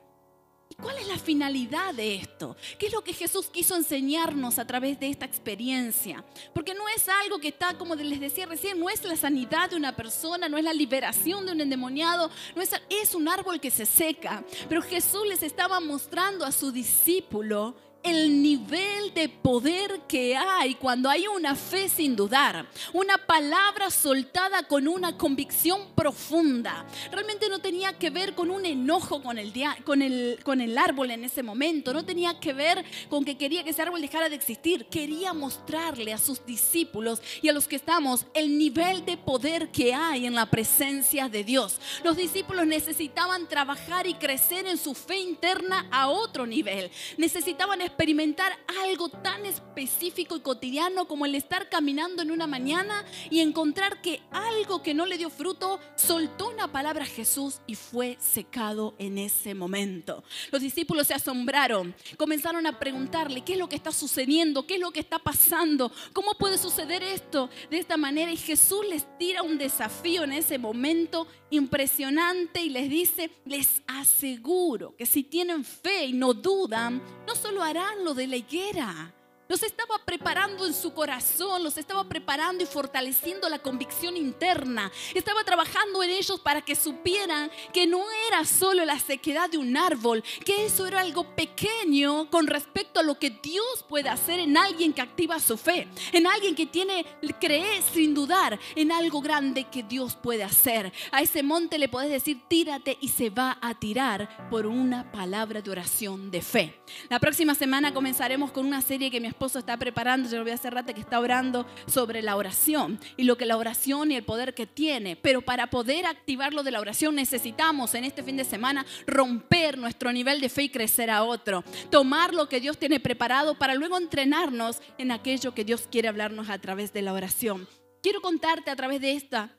¿Cuál 0.82 0.98
es 0.98 1.08
la 1.08 1.18
finalidad 1.18 1.94
de 1.94 2.16
esto? 2.16 2.56
¿Qué 2.78 2.88
es 2.88 2.94
lo 2.94 3.04
que 3.04 3.14
Jesús 3.14 3.48
quiso 3.48 3.76
enseñarnos 3.76 4.60
a 4.60 4.66
través 4.66 5.00
de 5.00 5.10
esta 5.10 5.26
experiencia? 5.26 6.24
Porque 6.54 6.74
no 6.74 6.88
es 6.90 7.08
algo 7.08 7.40
que 7.40 7.50
está, 7.50 7.78
como 7.78 7.96
les 7.96 8.20
decía 8.20 8.46
recién, 8.46 8.80
no 8.80 8.90
es 8.90 9.04
la 9.04 9.16
sanidad 9.16 9.70
de 9.70 9.76
una 9.76 9.96
persona, 9.96 10.50
no 10.50 10.58
es 10.58 10.64
la 10.64 10.74
liberación 10.74 11.46
de 11.46 11.52
un 11.52 11.62
endemoniado, 11.62 12.30
no 12.56 12.62
es, 12.62 12.72
es 12.90 13.16
un 13.16 13.28
árbol 13.28 13.60
que 13.60 13.72
se 13.72 13.86
seca. 13.86 14.44
Pero 14.68 14.82
Jesús 14.82 15.26
les 15.28 15.44
estaba 15.44 15.80
mostrando 15.80 16.46
a 16.46 16.52
su 16.52 16.72
discípulo 16.72 17.76
el 18.04 18.42
nivel 18.42 19.14
de 19.14 19.30
poder 19.30 20.02
que 20.08 20.36
hay 20.36 20.76
cuando 20.76 21.10
hay 21.10 21.26
una 21.28 21.56
fe 21.56 21.88
sin 21.88 22.16
dudar, 22.16 22.68
una 22.92 23.18
palabra 23.18 23.90
soltada 23.90 24.64
con 24.64 24.88
una 24.88 25.18
convicción 25.18 25.94
profunda. 25.96 26.86
Realmente 27.12 27.50
no 27.50 27.60
tenía 27.60 27.94
que 27.94 28.10
ver 28.10 28.36
con 28.36 28.52
un 28.52 28.66
enojo 28.66 29.22
con 29.24 29.38
el, 29.38 29.54
con 29.86 30.02
el, 30.02 30.40
con 30.44 30.62
el 30.62 30.78
árbol 30.78 31.12
en 31.12 31.24
ese 31.24 31.44
momento, 31.44 31.94
no 31.94 32.04
tenía 32.04 32.40
que 32.40 32.54
ver 32.54 32.84
con 33.10 33.24
que 33.24 33.38
quería 33.38 33.64
que 33.64 33.70
ese 33.70 33.82
árbol 33.82 34.02
dejara 34.02 34.30
de 34.30 34.36
existir, 34.36 34.86
quería 34.86 35.34
mostrarle 35.34 36.14
a 36.14 36.18
sus 36.18 36.46
discípulos 36.46 37.22
y 37.42 37.50
a 37.50 37.54
los 37.54 37.68
que 37.68 37.76
estamos 37.76 38.26
el 38.34 38.58
nivel 38.58 39.06
de 39.06 39.18
poder 39.18 39.70
que 39.70 39.94
hay 39.94 40.26
en 40.26 40.36
la 40.36 40.48
presencia 40.48 41.30
de 41.30 41.44
Dios. 41.44 41.80
Los 42.04 42.18
discípulos 42.18 42.68
necesitaban 42.68 43.48
trabajar 43.48 44.08
y 44.08 44.16
crecer 44.16 44.68
en 44.68 44.78
su 44.78 44.94
fe 44.94 45.20
interna 45.20 45.88
a 45.92 46.08
otro 46.08 46.46
nivel. 46.46 46.92
Necesitaban 47.18 47.82
experimentar 47.94 48.52
algo 48.82 49.08
tan 49.08 49.46
específico 49.46 50.36
y 50.36 50.40
cotidiano 50.40 51.08
como 51.08 51.28
el 51.28 51.36
estar 51.36 51.70
caminando 51.70 52.24
en 52.24 52.32
una 52.32 52.48
mañana 52.48 53.06
y 53.30 53.40
encontrar 53.40 54.02
que 54.02 54.20
algo 54.32 54.82
que 54.82 54.96
no 54.96 55.06
le 55.06 55.20
dio 55.20 55.30
fruto 55.30 55.80
soltó 55.96 56.50
una 56.50 56.72
palabra 56.72 57.04
a 57.04 57.08
Jesús 57.08 57.62
y 57.68 57.76
fue 57.76 58.18
secado 58.20 58.96
en 58.98 59.20
ese 59.20 59.54
momento. 59.54 60.24
Los 60.52 60.64
discípulos 60.64 61.06
se 61.06 61.14
asombraron, 61.14 61.94
comenzaron 62.18 62.66
a 62.66 62.80
preguntarle 62.80 63.42
qué 63.42 63.54
es 63.54 63.60
lo 63.60 63.70
que 63.70 63.76
está 63.76 63.92
sucediendo, 63.92 64.66
qué 64.66 64.76
es 64.76 64.82
lo 64.82 64.90
que 64.90 65.00
está 65.00 65.20
pasando, 65.20 65.92
cómo 66.14 66.34
puede 66.34 66.58
suceder 66.58 67.04
esto 67.04 67.52
de 67.70 67.78
esta 67.78 67.96
manera 67.96 68.32
y 68.32 68.38
Jesús 68.38 68.84
les 68.90 69.06
tira 69.20 69.44
un 69.44 69.60
desafío 69.60 70.24
en 70.24 70.34
ese 70.34 70.58
momento 70.58 71.28
impresionante 71.52 72.64
y 72.64 72.70
les 72.70 72.90
dice, 72.90 73.30
les 73.46 73.84
aseguro 73.86 74.96
que 74.98 75.06
si 75.06 75.22
tienen 75.22 75.64
fe 75.64 76.06
y 76.06 76.14
no 76.14 76.34
dudan, 76.34 77.00
no 77.28 77.36
solo 77.36 77.62
harán 77.62 77.83
lo 78.04 78.14
de 78.14 78.28
la 78.28 78.36
higuera, 78.36 79.12
los 79.54 79.62
estaba 79.62 80.00
preparando 80.04 80.66
en 80.66 80.74
su 80.74 80.96
corazón, 80.96 81.64
los 81.64 81.78
estaba 81.78 82.04
preparando 82.06 82.64
y 82.64 82.66
fortaleciendo 82.66 83.48
la 83.50 83.60
convicción 83.60 84.18
interna. 84.18 84.92
Estaba 85.14 85.44
trabajando 85.44 86.02
en 86.02 86.10
ellos 86.10 86.40
para 86.40 86.64
que 86.64 86.74
supieran 86.74 87.52
que 87.72 87.86
no 87.86 88.04
era 88.28 88.46
solo 88.46 88.84
la 88.84 88.98
sequedad 88.98 89.52
de 89.52 89.60
un 89.60 89.78
árbol, 89.78 90.24
que 90.44 90.66
eso 90.66 90.88
era 90.88 91.02
algo 91.02 91.36
pequeño 91.36 92.32
con 92.32 92.48
respecto 92.48 93.00
a 93.00 93.04
lo 93.04 93.20
que 93.20 93.30
Dios 93.30 93.86
puede 93.88 94.10
hacer 94.10 94.40
en 94.40 94.58
alguien 94.58 94.92
que 94.92 95.04
activa 95.04 95.40
su 95.40 95.56
fe, 95.56 95.88
en 96.12 96.26
alguien 96.26 96.56
que 96.56 96.66
tiene, 96.66 97.06
cree 97.40 97.84
sin 97.84 98.16
dudar 98.16 98.60
en 98.76 98.92
algo 98.92 99.22
grande 99.22 99.66
que 99.66 99.84
Dios 99.84 100.16
puede 100.16 100.44
hacer. 100.44 100.92
A 101.12 101.22
ese 101.22 101.44
monte 101.44 101.78
le 101.78 101.90
puedes 101.90 102.10
decir, 102.10 102.42
tírate 102.48 102.98
y 103.02 103.10
se 103.10 103.30
va 103.30 103.60
a 103.62 103.76
tirar 103.76 104.50
por 104.50 104.66
una 104.66 105.12
palabra 105.12 105.62
de 105.62 105.70
oración 105.70 106.32
de 106.32 106.42
fe. 106.42 106.82
La 107.08 107.20
próxima 107.20 107.54
semana 107.54 107.94
comenzaremos 107.94 108.52
con 108.52 108.66
una 108.66 108.82
serie 108.82 109.12
que 109.12 109.22
mi 109.22 109.28
está 109.46 109.78
preparando, 109.78 110.30
yo 110.30 110.38
lo 110.38 110.44
voy 110.44 110.52
a 110.52 110.56
hacer 110.56 110.74
rato 110.74 110.94
que 110.94 111.02
está 111.02 111.20
orando 111.20 111.66
sobre 111.86 112.22
la 112.22 112.36
oración 112.36 113.00
y 113.18 113.24
lo 113.24 113.38
que 113.38 113.46
la 113.46 113.58
oración 113.58 114.12
y 114.12 114.16
el 114.16 114.24
poder 114.24 114.54
que 114.54 114.66
tiene. 114.66 115.16
Pero 115.16 115.42
para 115.42 115.68
poder 115.68 116.06
activarlo 116.06 116.64
de 116.64 116.72
la 116.72 116.80
oración 116.80 117.16
necesitamos 117.16 117.94
en 117.94 118.06
este 118.06 118.24
fin 118.24 118.38
de 118.38 118.46
semana 118.46 118.86
romper 119.06 119.78
nuestro 119.78 120.12
nivel 120.12 120.42
de 120.42 120.50
fe 120.50 120.64
y 120.64 120.70
crecer 120.70 121.10
a 121.10 121.24
otro. 121.24 121.64
Tomar 121.90 122.34
lo 122.34 122.48
que 122.50 122.60
Dios 122.60 122.78
tiene 122.78 123.00
preparado 123.00 123.56
para 123.56 123.76
luego 123.76 123.98
entrenarnos 123.98 124.82
en 124.98 125.12
aquello 125.12 125.54
que 125.54 125.66
Dios 125.66 125.88
quiere 125.92 126.08
hablarnos 126.08 126.50
a 126.50 126.60
través 126.60 126.94
de 126.94 127.02
la 127.02 127.14
oración. 127.14 127.68
Quiero 128.02 128.22
contarte 128.22 128.72
a 128.72 128.76
través 128.76 129.02
de 129.02 129.14
esta 129.14 129.56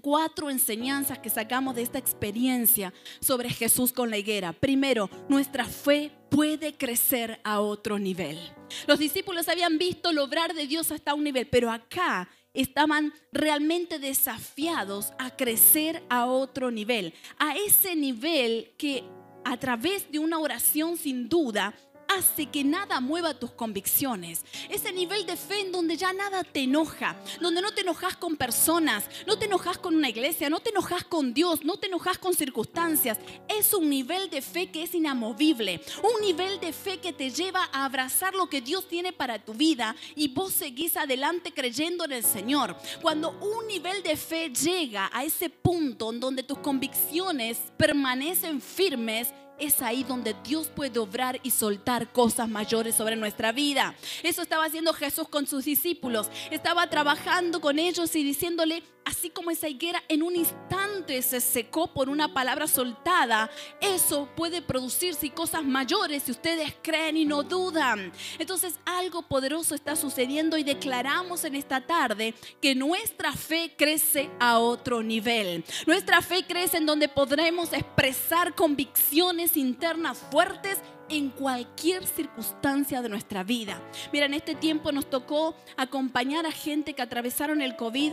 cuatro 0.00 0.50
enseñanzas 0.50 1.18
que 1.18 1.30
sacamos 1.30 1.74
de 1.74 1.82
esta 1.82 1.98
experiencia 1.98 2.92
sobre 3.20 3.50
Jesús 3.50 3.92
con 3.92 4.10
la 4.10 4.18
higuera. 4.18 4.52
Primero, 4.52 5.10
nuestra 5.28 5.64
fe 5.64 6.10
puede 6.30 6.74
crecer 6.74 7.40
a 7.44 7.60
otro 7.60 7.98
nivel. 7.98 8.38
Los 8.86 8.98
discípulos 8.98 9.48
habían 9.48 9.78
visto 9.78 10.12
lograr 10.12 10.54
de 10.54 10.66
Dios 10.66 10.90
hasta 10.92 11.14
un 11.14 11.24
nivel, 11.24 11.46
pero 11.46 11.70
acá 11.70 12.28
estaban 12.54 13.12
realmente 13.32 13.98
desafiados 13.98 15.12
a 15.18 15.30
crecer 15.36 16.02
a 16.08 16.26
otro 16.26 16.70
nivel, 16.70 17.14
a 17.38 17.56
ese 17.56 17.94
nivel 17.94 18.72
que 18.76 19.04
a 19.44 19.56
través 19.56 20.10
de 20.10 20.18
una 20.18 20.38
oración 20.38 20.96
sin 20.96 21.28
duda 21.28 21.74
hace 22.18 22.46
que 22.46 22.64
nada 22.64 23.00
mueva 23.00 23.34
tus 23.34 23.52
convicciones. 23.52 24.44
Ese 24.68 24.92
nivel 24.92 25.24
de 25.24 25.36
fe 25.36 25.60
en 25.60 25.72
donde 25.72 25.96
ya 25.96 26.12
nada 26.12 26.42
te 26.42 26.60
enoja, 26.60 27.16
donde 27.40 27.62
no 27.62 27.72
te 27.72 27.82
enojas 27.82 28.16
con 28.16 28.36
personas, 28.36 29.08
no 29.26 29.38
te 29.38 29.44
enojas 29.46 29.78
con 29.78 29.94
una 29.94 30.08
iglesia, 30.08 30.50
no 30.50 30.60
te 30.60 30.70
enojas 30.70 31.04
con 31.04 31.32
Dios, 31.32 31.64
no 31.64 31.76
te 31.76 31.86
enojas 31.86 32.18
con 32.18 32.34
circunstancias. 32.34 33.18
Es 33.48 33.72
un 33.72 33.88
nivel 33.88 34.28
de 34.30 34.42
fe 34.42 34.70
que 34.70 34.82
es 34.82 34.94
inamovible, 34.94 35.80
un 36.02 36.20
nivel 36.20 36.58
de 36.60 36.72
fe 36.72 36.98
que 36.98 37.12
te 37.12 37.30
lleva 37.30 37.68
a 37.72 37.84
abrazar 37.84 38.34
lo 38.34 38.48
que 38.48 38.60
Dios 38.60 38.88
tiene 38.88 39.12
para 39.12 39.38
tu 39.38 39.54
vida 39.54 39.94
y 40.16 40.28
vos 40.28 40.52
seguís 40.52 40.96
adelante 40.96 41.52
creyendo 41.52 42.04
en 42.04 42.12
el 42.12 42.24
Señor. 42.24 42.76
Cuando 43.00 43.30
un 43.40 43.66
nivel 43.68 44.02
de 44.02 44.16
fe 44.16 44.50
llega 44.50 45.08
a 45.12 45.24
ese 45.24 45.50
punto 45.50 46.12
en 46.12 46.20
donde 46.20 46.42
tus 46.42 46.58
convicciones 46.58 47.58
permanecen 47.76 48.60
firmes, 48.60 49.28
es 49.58 49.82
ahí 49.82 50.04
donde 50.04 50.34
Dios 50.44 50.68
puede 50.68 50.98
obrar 50.98 51.40
y 51.42 51.50
soltar 51.50 52.12
cosas 52.12 52.48
mayores 52.48 52.94
sobre 52.94 53.16
nuestra 53.16 53.52
vida. 53.52 53.94
Eso 54.22 54.42
estaba 54.42 54.64
haciendo 54.64 54.92
Jesús 54.92 55.28
con 55.28 55.46
sus 55.46 55.64
discípulos. 55.64 56.30
Estaba 56.50 56.88
trabajando 56.88 57.60
con 57.60 57.78
ellos 57.78 58.14
y 58.16 58.22
diciéndole, 58.22 58.82
así 59.08 59.30
como 59.30 59.50
esa 59.50 59.68
higuera 59.68 60.02
en 60.08 60.22
un 60.22 60.36
instante 60.36 61.22
se 61.22 61.40
secó 61.40 61.94
por 61.94 62.10
una 62.10 62.34
palabra 62.34 62.66
soltada, 62.66 63.50
eso 63.80 64.28
puede 64.36 64.60
producirse 64.60 65.30
cosas 65.30 65.64
mayores 65.64 66.24
si 66.24 66.32
ustedes 66.32 66.74
creen 66.82 67.16
y 67.16 67.24
no 67.24 67.42
dudan. 67.42 68.12
Entonces 68.38 68.78
algo 68.84 69.22
poderoso 69.22 69.74
está 69.74 69.96
sucediendo 69.96 70.58
y 70.58 70.62
declaramos 70.62 71.44
en 71.44 71.54
esta 71.54 71.80
tarde 71.80 72.34
que 72.60 72.74
nuestra 72.74 73.32
fe 73.32 73.72
crece 73.76 74.30
a 74.38 74.58
otro 74.58 75.02
nivel. 75.02 75.64
Nuestra 75.86 76.20
fe 76.20 76.44
crece 76.46 76.76
en 76.76 76.86
donde 76.86 77.08
podremos 77.08 77.72
expresar 77.72 78.54
convicciones 78.54 79.56
internas 79.56 80.18
fuertes 80.30 80.78
en 81.08 81.30
cualquier 81.30 82.06
circunstancia 82.06 83.00
de 83.00 83.08
nuestra 83.08 83.42
vida. 83.42 83.80
Mira, 84.12 84.26
en 84.26 84.34
este 84.34 84.54
tiempo 84.54 84.92
nos 84.92 85.08
tocó 85.08 85.56
acompañar 85.78 86.44
a 86.44 86.52
gente 86.52 86.92
que 86.92 87.00
atravesaron 87.00 87.62
el 87.62 87.76
COVID 87.76 88.12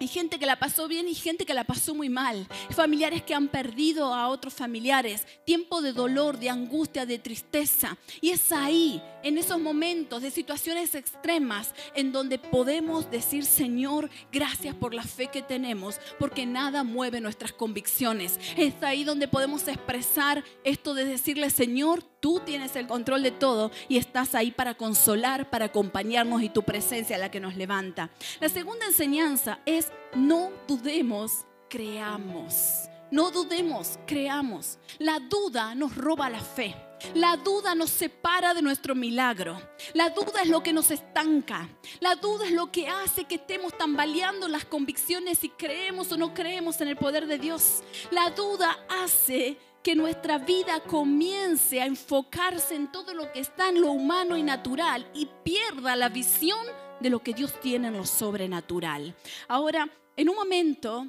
hay 0.00 0.08
gente 0.08 0.38
que 0.38 0.46
la 0.46 0.58
pasó 0.58 0.88
bien 0.88 1.08
y 1.08 1.14
gente 1.14 1.46
que 1.46 1.54
la 1.54 1.64
pasó 1.64 1.94
muy 1.94 2.08
mal. 2.08 2.46
Familiares 2.70 3.22
que 3.22 3.34
han 3.34 3.48
perdido 3.48 4.12
a 4.12 4.28
otros 4.28 4.54
familiares. 4.54 5.26
Tiempo 5.44 5.82
de 5.82 5.92
dolor, 5.92 6.38
de 6.38 6.50
angustia, 6.50 7.06
de 7.06 7.18
tristeza. 7.18 7.96
Y 8.20 8.30
es 8.30 8.50
ahí, 8.52 9.00
en 9.24 9.38
esos 9.38 9.58
momentos 9.58 10.22
de 10.22 10.30
situaciones 10.30 10.94
extremas, 10.94 11.74
en 11.94 12.12
donde 12.12 12.38
podemos 12.38 13.10
decir, 13.10 13.44
Señor, 13.44 14.10
gracias 14.30 14.74
por 14.74 14.94
la 14.94 15.02
fe 15.02 15.28
que 15.28 15.42
tenemos, 15.42 15.98
porque 16.18 16.46
nada 16.46 16.84
mueve 16.84 17.20
nuestras 17.20 17.52
convicciones. 17.52 18.38
Es 18.56 18.80
ahí 18.82 19.02
donde 19.02 19.26
podemos 19.26 19.66
expresar 19.66 20.44
esto 20.62 20.94
de 20.94 21.06
decirle, 21.06 21.50
Señor, 21.50 22.02
tú 22.20 22.40
tienes 22.44 22.76
el 22.76 22.86
control 22.86 23.22
de 23.22 23.30
todo 23.32 23.70
y 23.88 23.96
estás 23.96 24.34
ahí 24.34 24.50
para 24.50 24.74
consolar, 24.74 25.50
para 25.50 25.66
acompañarnos 25.66 26.42
y 26.42 26.50
tu 26.50 26.62
presencia 26.62 27.18
la 27.18 27.30
que 27.30 27.40
nos 27.40 27.56
levanta. 27.56 28.10
La 28.40 28.48
segunda 28.48 28.86
enseñanza 28.86 29.60
es 29.64 29.90
no 30.14 30.50
dudemos, 30.68 31.46
creamos. 31.68 32.88
No 33.10 33.30
dudemos, 33.30 33.98
creamos. 34.06 34.78
La 34.98 35.20
duda 35.20 35.74
nos 35.74 35.96
roba 35.96 36.28
la 36.28 36.40
fe. 36.40 36.74
La 37.12 37.36
duda 37.36 37.74
nos 37.74 37.90
separa 37.90 38.54
de 38.54 38.62
nuestro 38.62 38.94
milagro. 38.94 39.60
La 39.92 40.10
duda 40.10 40.42
es 40.42 40.48
lo 40.48 40.62
que 40.62 40.72
nos 40.72 40.90
estanca. 40.90 41.68
La 42.00 42.14
duda 42.14 42.46
es 42.46 42.52
lo 42.52 42.72
que 42.72 42.88
hace 42.88 43.24
que 43.24 43.36
estemos 43.36 43.76
tambaleando 43.76 44.48
las 44.48 44.64
convicciones 44.64 45.38
si 45.38 45.50
creemos 45.50 46.10
o 46.12 46.16
no 46.16 46.32
creemos 46.32 46.80
en 46.80 46.88
el 46.88 46.96
poder 46.96 47.26
de 47.26 47.38
Dios. 47.38 47.82
La 48.10 48.30
duda 48.30 48.78
hace 48.88 49.58
que 49.82 49.94
nuestra 49.94 50.38
vida 50.38 50.80
comience 50.80 51.80
a 51.80 51.86
enfocarse 51.86 52.74
en 52.74 52.90
todo 52.90 53.12
lo 53.12 53.30
que 53.32 53.40
está 53.40 53.68
en 53.68 53.82
lo 53.82 53.90
humano 53.90 54.36
y 54.36 54.42
natural 54.42 55.06
y 55.12 55.28
pierda 55.44 55.94
la 55.94 56.08
visión 56.08 56.66
de 57.00 57.10
lo 57.10 57.18
que 57.18 57.34
Dios 57.34 57.60
tiene 57.60 57.88
en 57.88 57.98
lo 57.98 58.06
sobrenatural. 58.06 59.14
Ahora, 59.46 59.88
en 60.16 60.28
un 60.30 60.36
momento, 60.36 61.06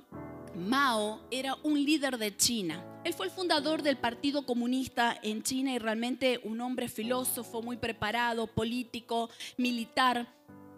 Mao 0.56 1.22
era 1.32 1.56
un 1.64 1.84
líder 1.84 2.18
de 2.18 2.36
China. 2.36 2.84
Él 3.04 3.14
fue 3.14 3.28
el 3.28 3.32
fundador 3.32 3.82
del 3.82 3.98
Partido 3.98 4.46
Comunista 4.46 5.20
en 5.22 5.44
China 5.44 5.74
y 5.74 5.80
realmente 5.80 6.40
un 6.44 6.62
hombre 6.62 6.90
filósofo, 6.90 7.62
muy 7.62 7.78
preparado, 7.78 8.48
político, 8.48 9.30
militar. 9.58 10.28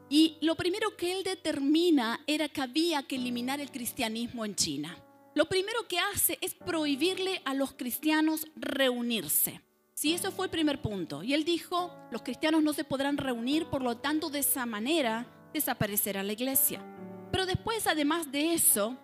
Y 0.10 0.38
lo 0.42 0.56
primero 0.56 0.96
que 0.98 1.14
él 1.14 1.24
determina 1.24 2.22
era 2.28 2.50
que 2.50 2.62
había 2.62 3.04
que 3.04 3.16
eliminar 3.16 3.60
el 3.60 3.72
cristianismo 3.72 4.46
en 4.46 4.56
China 4.56 5.04
lo 5.38 5.46
primero 5.46 5.88
que 5.88 6.00
hace 6.00 6.40
es 6.42 6.56
prohibirle 6.56 7.44
a 7.46 7.54
los 7.54 7.74
cristianos 7.74 8.48
reunirse. 8.56 9.62
Si 9.94 10.12
eso 10.16 10.32
fue 10.32 10.48
el 10.48 10.52
primer 10.52 10.82
punto. 10.82 11.22
Y 11.22 11.36
él 11.36 11.46
dijo, 11.46 11.94
los 12.10 12.24
cristianos 12.24 12.64
no 12.64 12.74
se 12.74 12.84
podrán 12.84 13.18
reunir, 13.18 13.68
por 13.68 13.84
lo 13.84 13.98
tanto 13.98 14.32
de 14.32 14.40
esa 14.40 14.66
manera 14.66 15.28
desaparecerá 15.54 16.24
la 16.24 16.34
iglesia. 16.34 16.84
Pero 17.32 17.46
después, 17.46 17.86
además 17.86 18.32
de 18.32 18.56
eso, 18.56 18.98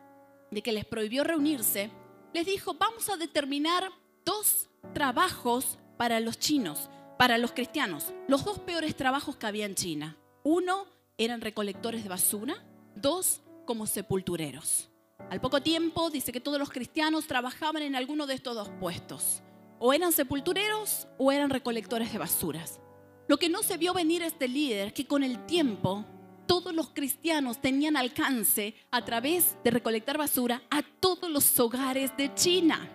de 0.54 0.62
que 0.62 0.72
les 0.72 0.86
prohibió 0.86 1.24
reunirse, 1.24 1.90
les 2.34 2.46
dijo, 2.46 2.76
vamos 2.76 3.10
a 3.10 3.18
determinar 3.18 3.92
dos 4.26 4.70
trabajos 4.94 5.78
para 5.98 6.20
los 6.20 6.40
chinos 6.40 6.90
para 7.18 7.38
los 7.38 7.52
cristianos, 7.52 8.14
los 8.28 8.44
dos 8.44 8.60
peores 8.60 8.96
trabajos 8.96 9.36
que 9.36 9.46
había 9.46 9.66
en 9.66 9.76
China. 9.76 10.18
Uno, 10.44 10.88
eran 11.18 11.42
recolectores 11.42 12.04
de 12.04 12.10
basura. 12.10 12.56
Dos, 12.96 13.42
como 13.66 13.88
sepultureros. 13.88 14.90
Al 15.30 15.40
poco 15.40 15.62
tiempo 15.62 16.10
dice 16.10 16.32
que 16.32 16.42
todos 16.42 16.60
los 16.60 16.70
cristianos 16.70 17.28
trabajaban 17.28 17.82
en 17.84 17.96
alguno 17.96 18.28
de 18.28 18.34
estos 18.34 18.56
dos 18.56 18.70
puestos. 18.80 19.42
O 19.80 19.94
eran 19.94 20.12
sepultureros 20.12 21.08
o 21.18 21.32
eran 21.32 21.50
recolectores 21.50 22.12
de 22.12 22.20
basuras. 22.20 22.80
Lo 23.28 23.38
que 23.38 23.48
no 23.48 23.64
se 23.64 23.78
vio 23.78 23.94
venir 23.94 24.22
este 24.22 24.48
líder, 24.48 24.94
que 24.94 25.08
con 25.08 25.24
el 25.24 25.46
tiempo 25.46 26.06
todos 26.46 26.74
los 26.74 26.90
cristianos 26.90 27.60
tenían 27.62 27.98
alcance 27.98 28.76
a 28.92 29.04
través 29.04 29.56
de 29.64 29.72
recolectar 29.72 30.18
basura 30.18 30.62
a 30.70 30.82
todos 30.82 31.30
los 31.30 31.60
hogares 31.60 32.16
de 32.18 32.34
China. 32.34 32.90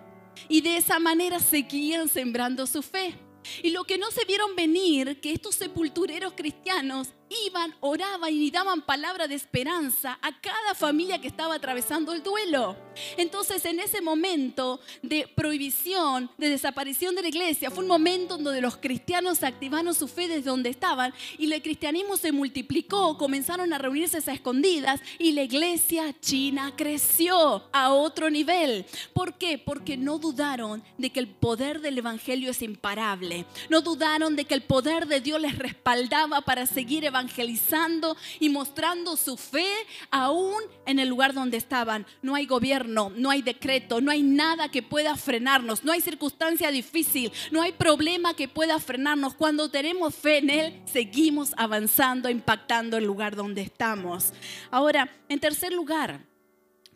Y 0.47 0.61
de 0.61 0.77
esa 0.77 0.99
manera 0.99 1.39
seguían 1.39 2.07
sembrando 2.07 2.65
su 2.65 2.81
fe. 2.81 3.15
Y 3.63 3.71
lo 3.71 3.83
que 3.83 3.97
no 3.97 4.11
se 4.11 4.25
vieron 4.25 4.55
venir, 4.55 5.19
que 5.21 5.31
estos 5.31 5.55
sepultureros 5.55 6.33
cristianos 6.35 7.09
iban, 7.45 7.75
oraban 7.79 8.33
y 8.33 8.51
daban 8.51 8.81
palabra 8.81 9.27
de 9.27 9.35
esperanza 9.35 10.17
a 10.21 10.39
cada 10.39 10.75
familia 10.75 11.21
que 11.21 11.27
estaba 11.27 11.55
atravesando 11.55 12.13
el 12.13 12.23
duelo. 12.23 12.75
Entonces, 13.17 13.63
en 13.65 13.79
ese 13.79 14.01
momento 14.01 14.79
de 15.01 15.27
prohibición, 15.27 16.29
de 16.37 16.49
desaparición 16.49 17.15
de 17.15 17.21
la 17.21 17.27
iglesia, 17.27 17.71
fue 17.71 17.83
un 17.83 17.89
momento 17.89 18.37
donde 18.37 18.61
los 18.61 18.77
cristianos 18.77 19.43
activaron 19.43 19.93
su 19.93 20.07
fe 20.07 20.27
desde 20.27 20.49
donde 20.49 20.69
estaban 20.69 21.13
y 21.37 21.51
el 21.51 21.61
cristianismo 21.61 22.17
se 22.17 22.31
multiplicó, 22.31 23.17
comenzaron 23.17 23.73
a 23.73 23.77
reunirse 23.77 24.17
a 24.17 24.33
escondidas 24.33 25.01
y 25.17 25.31
la 25.31 25.43
iglesia 25.43 26.13
china 26.19 26.73
creció 26.75 27.63
a 27.71 27.93
otro 27.93 28.29
nivel. 28.29 28.85
¿Por 29.13 29.37
qué? 29.37 29.57
Porque 29.57 29.97
no 29.97 30.17
dudaron 30.17 30.83
de 30.97 31.09
que 31.11 31.19
el 31.19 31.27
poder 31.27 31.81
del 31.81 31.97
evangelio 31.97 32.51
es 32.51 32.61
imparable. 32.61 33.45
No 33.69 33.81
dudaron 33.81 34.35
de 34.35 34.45
que 34.45 34.53
el 34.53 34.63
poder 34.63 35.07
de 35.07 35.21
Dios 35.21 35.41
les 35.41 35.57
respaldaba 35.57 36.41
para 36.41 36.65
seguir 36.65 37.05
evangelizando 37.05 37.18
evangelizando 37.19 38.15
y 38.39 38.49
mostrando 38.49 39.17
su 39.17 39.35
fe 39.35 39.67
aún 40.09 40.61
en 40.85 40.99
el 40.99 41.09
lugar 41.09 41.33
donde 41.33 41.57
estaban. 41.57 42.05
No 42.21 42.35
hay 42.35 42.45
gobierno, 42.45 43.11
no 43.15 43.29
hay 43.29 43.41
decreto, 43.41 43.99
no 44.01 44.11
hay 44.11 44.23
nada 44.23 44.69
que 44.69 44.81
pueda 44.81 45.15
frenarnos, 45.15 45.83
no 45.83 45.91
hay 45.91 46.01
circunstancia 46.01 46.71
difícil, 46.71 47.31
no 47.51 47.61
hay 47.61 47.73
problema 47.73 48.33
que 48.33 48.47
pueda 48.47 48.79
frenarnos. 48.79 49.33
Cuando 49.33 49.69
tenemos 49.69 50.15
fe 50.15 50.37
en 50.37 50.49
Él, 50.49 50.81
seguimos 50.85 51.51
avanzando, 51.57 52.29
impactando 52.29 52.97
el 52.97 53.03
lugar 53.03 53.35
donde 53.35 53.61
estamos. 53.61 54.33
Ahora, 54.71 55.09
en 55.27 55.39
tercer 55.39 55.73
lugar, 55.73 56.25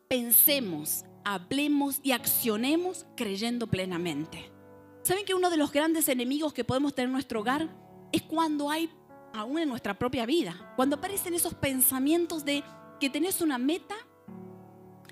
pensemos, 0.07 1.03
hablemos 1.25 1.99
y 2.01 2.11
accionemos 2.11 3.05
creyendo 3.17 3.67
plenamente. 3.67 4.51
¿Saben 5.03 5.25
que 5.25 5.33
uno 5.33 5.49
de 5.49 5.57
los 5.57 5.73
grandes 5.73 6.07
enemigos 6.07 6.53
que 6.53 6.63
podemos 6.63 6.95
tener 6.95 7.07
en 7.07 7.13
nuestro 7.13 7.41
hogar 7.41 7.67
es 8.13 8.21
cuando 8.21 8.69
hay 8.69 8.89
aún 9.33 9.59
en 9.59 9.69
nuestra 9.69 9.97
propia 9.97 10.25
vida. 10.25 10.73
Cuando 10.75 10.95
aparecen 10.95 11.33
esos 11.33 11.53
pensamientos 11.55 12.45
de 12.45 12.63
que 12.99 13.09
tenés 13.09 13.41
una 13.41 13.57
meta, 13.57 13.95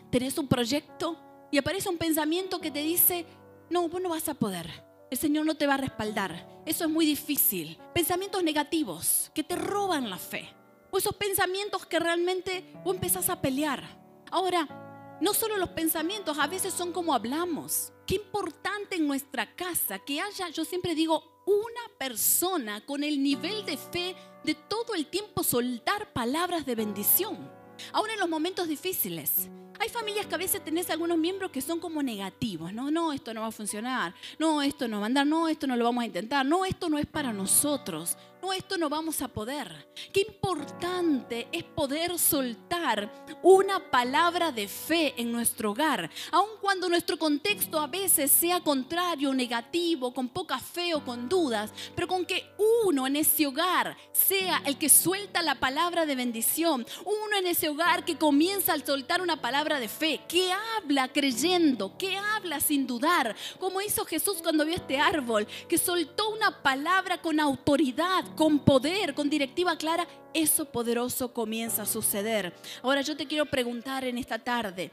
tenés 0.10 0.38
un 0.38 0.48
proyecto 0.48 1.18
y 1.52 1.58
aparece 1.58 1.90
un 1.90 1.98
pensamiento 1.98 2.62
que 2.62 2.72
te 2.72 2.82
dice, 2.82 3.26
no, 3.70 3.90
vos 3.90 4.02
no 4.02 4.10
vas 4.10 4.30
a 4.30 4.36
poder. 4.36 4.70
El 5.10 5.18
Señor 5.18 5.46
no 5.46 5.56
te 5.56 5.68
va 5.68 5.74
a 5.74 5.78
respaldar. 5.78 6.62
Eso 6.66 6.86
es 6.86 6.90
muy 6.90 7.06
difícil. 7.06 7.78
Pensamientos 7.94 8.44
negativos 8.44 9.32
que 9.34 9.44
te 9.44 9.56
roban 9.56 10.10
la 10.10 10.18
fe. 10.18 10.48
O 10.92 10.98
esos 10.98 11.16
pensamientos 11.16 11.86
que 11.86 12.00
realmente 12.00 12.74
vos 12.84 12.96
empezás 12.96 13.30
a 13.30 13.42
pelear. 13.42 13.84
Ahora, 14.30 15.18
no 15.20 15.34
solo 15.34 15.58
los 15.58 15.70
pensamientos, 15.70 16.38
a 16.38 16.48
veces 16.48 16.74
son 16.74 16.94
como 16.94 17.14
hablamos. 17.14 17.92
Qué 18.08 18.16
importante 18.16 18.96
en 18.96 19.08
nuestra 19.08 19.56
casa 19.56 20.00
que 20.00 20.22
haya, 20.22 20.50
yo 20.50 20.66
siempre 20.66 20.96
digo, 20.96 21.31
una 21.46 21.98
persona 21.98 22.86
con 22.86 23.04
el 23.04 23.22
nivel 23.22 23.66
de 23.66 23.78
fe 23.78 24.16
de 24.44 24.56
todo 24.56 24.96
el 24.96 25.08
tiempo 25.08 25.44
soltar 25.44 26.12
palabras 26.14 26.66
de 26.66 26.76
bendición, 26.76 27.50
aún 27.94 28.10
en 28.10 28.20
los 28.20 28.30
momentos 28.30 28.68
difíciles. 28.68 29.50
Hay 29.80 29.90
familias 29.90 30.28
que 30.28 30.36
a 30.36 30.38
veces 30.38 30.64
tenés 30.64 30.92
algunos 30.92 31.18
miembros 31.18 31.50
que 31.50 31.60
son 31.60 31.80
como 31.80 32.04
negativos, 32.04 32.72
no, 32.72 32.92
no, 32.92 33.14
esto 33.14 33.34
no 33.34 33.42
va 33.42 33.48
a 33.48 33.52
funcionar, 33.52 34.14
no, 34.38 34.62
esto 34.62 34.88
no 34.88 34.98
va 35.00 35.04
a 35.04 35.08
andar, 35.08 35.26
no, 35.26 35.48
esto 35.48 35.66
no 35.66 35.76
lo 35.76 35.86
vamos 35.86 36.04
a 36.04 36.06
intentar, 36.06 36.46
no, 36.46 36.66
esto 36.66 36.88
no 36.88 37.00
es 37.00 37.08
para 37.08 37.34
nosotros, 37.34 38.16
no, 38.42 38.54
esto 38.54 38.78
no 38.78 38.90
vamos 38.90 39.22
a 39.22 39.28
poder. 39.28 39.88
Qué 40.14 40.22
importante 40.22 41.48
es 41.52 41.64
poder 41.64 42.18
soltar 42.18 43.12
una 43.42 43.92
palabra 43.92 44.52
de 44.52 44.68
fe 44.68 45.14
en 45.18 45.32
nuestro 45.32 45.72
hogar, 45.72 46.10
aun 46.32 46.50
cuando 46.60 46.90
nuestro 46.90 47.18
contexto 47.18 47.80
a 47.80 47.88
veces 47.88 48.32
sea 48.32 48.62
contrario, 48.62 49.34
negativo, 49.34 50.14
con 50.14 50.30
poca 50.30 50.60
fe 50.60 50.94
o 50.96 51.04
con 51.04 51.30
dudas, 51.30 51.72
pero 51.96 52.08
con 52.08 52.26
que 52.26 52.46
uno 52.86 53.08
en 53.08 53.16
ese 53.16 53.48
hogar 53.48 53.96
sea 54.12 54.62
el 54.66 54.78
que 54.78 54.90
suelta 54.90 55.42
la 55.42 55.56
palabra 55.56 56.06
de 56.06 56.16
bendición, 56.16 56.86
uno 57.06 57.38
en 57.38 57.48
ese 57.48 57.70
hogar 57.70 58.06
que 58.06 58.18
comienza 58.18 58.74
a 58.74 58.86
soltar 58.86 59.22
una 59.22 59.42
palabra 59.42 59.80
de 59.80 59.88
fe, 59.88 60.22
que 60.28 60.52
habla 60.52 61.08
creyendo, 61.10 61.98
que 61.98 62.18
habla 62.18 62.60
sin 62.60 62.88
dudar, 62.88 63.36
como 63.60 63.82
hizo 63.82 64.06
Jesús 64.06 64.38
cuando 64.42 64.66
vio 64.66 64.76
este 64.76 65.00
árbol, 65.00 65.48
que 65.68 65.78
soltó 65.78 66.30
una 66.30 66.62
palabra 66.62 67.22
con 67.22 67.40
autoridad, 67.40 68.26
con 68.36 68.60
poder, 68.60 69.14
con 69.14 69.30
directiva 69.30 69.76
clara, 69.78 70.08
eso 70.34 70.66
poderoso 70.66 71.34
comienza 71.34 71.84
a 71.84 71.86
suceder. 71.86 72.54
Ahora 72.82 73.02
yo 73.02 73.16
te 73.18 73.28
quiero 73.28 73.46
preguntar 73.46 74.04
en 74.04 74.18
esta 74.18 74.40
tarde, 74.40 74.92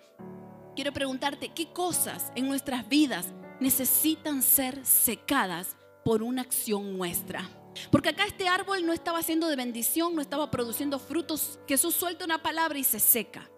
quiero 0.75 0.93
preguntarte 0.93 1.51
qué 1.51 1.73
cosas 1.73 2.33
en 2.35 2.49
nuestras 2.49 2.89
vidas 2.89 3.27
necesitan 3.61 4.43
ser 4.43 4.85
secadas 4.85 5.77
por 6.05 6.23
una 6.23 6.43
acción 6.43 6.97
nuestra. 6.97 7.49
Porque 7.91 8.09
acá 8.11 8.25
este 8.25 8.49
árbol 8.49 8.85
no 8.85 8.93
estaba 8.93 9.19
haciendo 9.19 9.49
de 9.49 9.57
bendición, 9.57 10.15
no 10.15 10.23
estaba 10.23 10.51
produciendo 10.51 10.99
frutos. 10.99 11.59
Jesús 11.69 11.95
suelta 11.95 12.25
una 12.25 12.43
palabra 12.43 12.79
y 12.79 12.85
se 12.85 12.99
seca. 12.99 13.49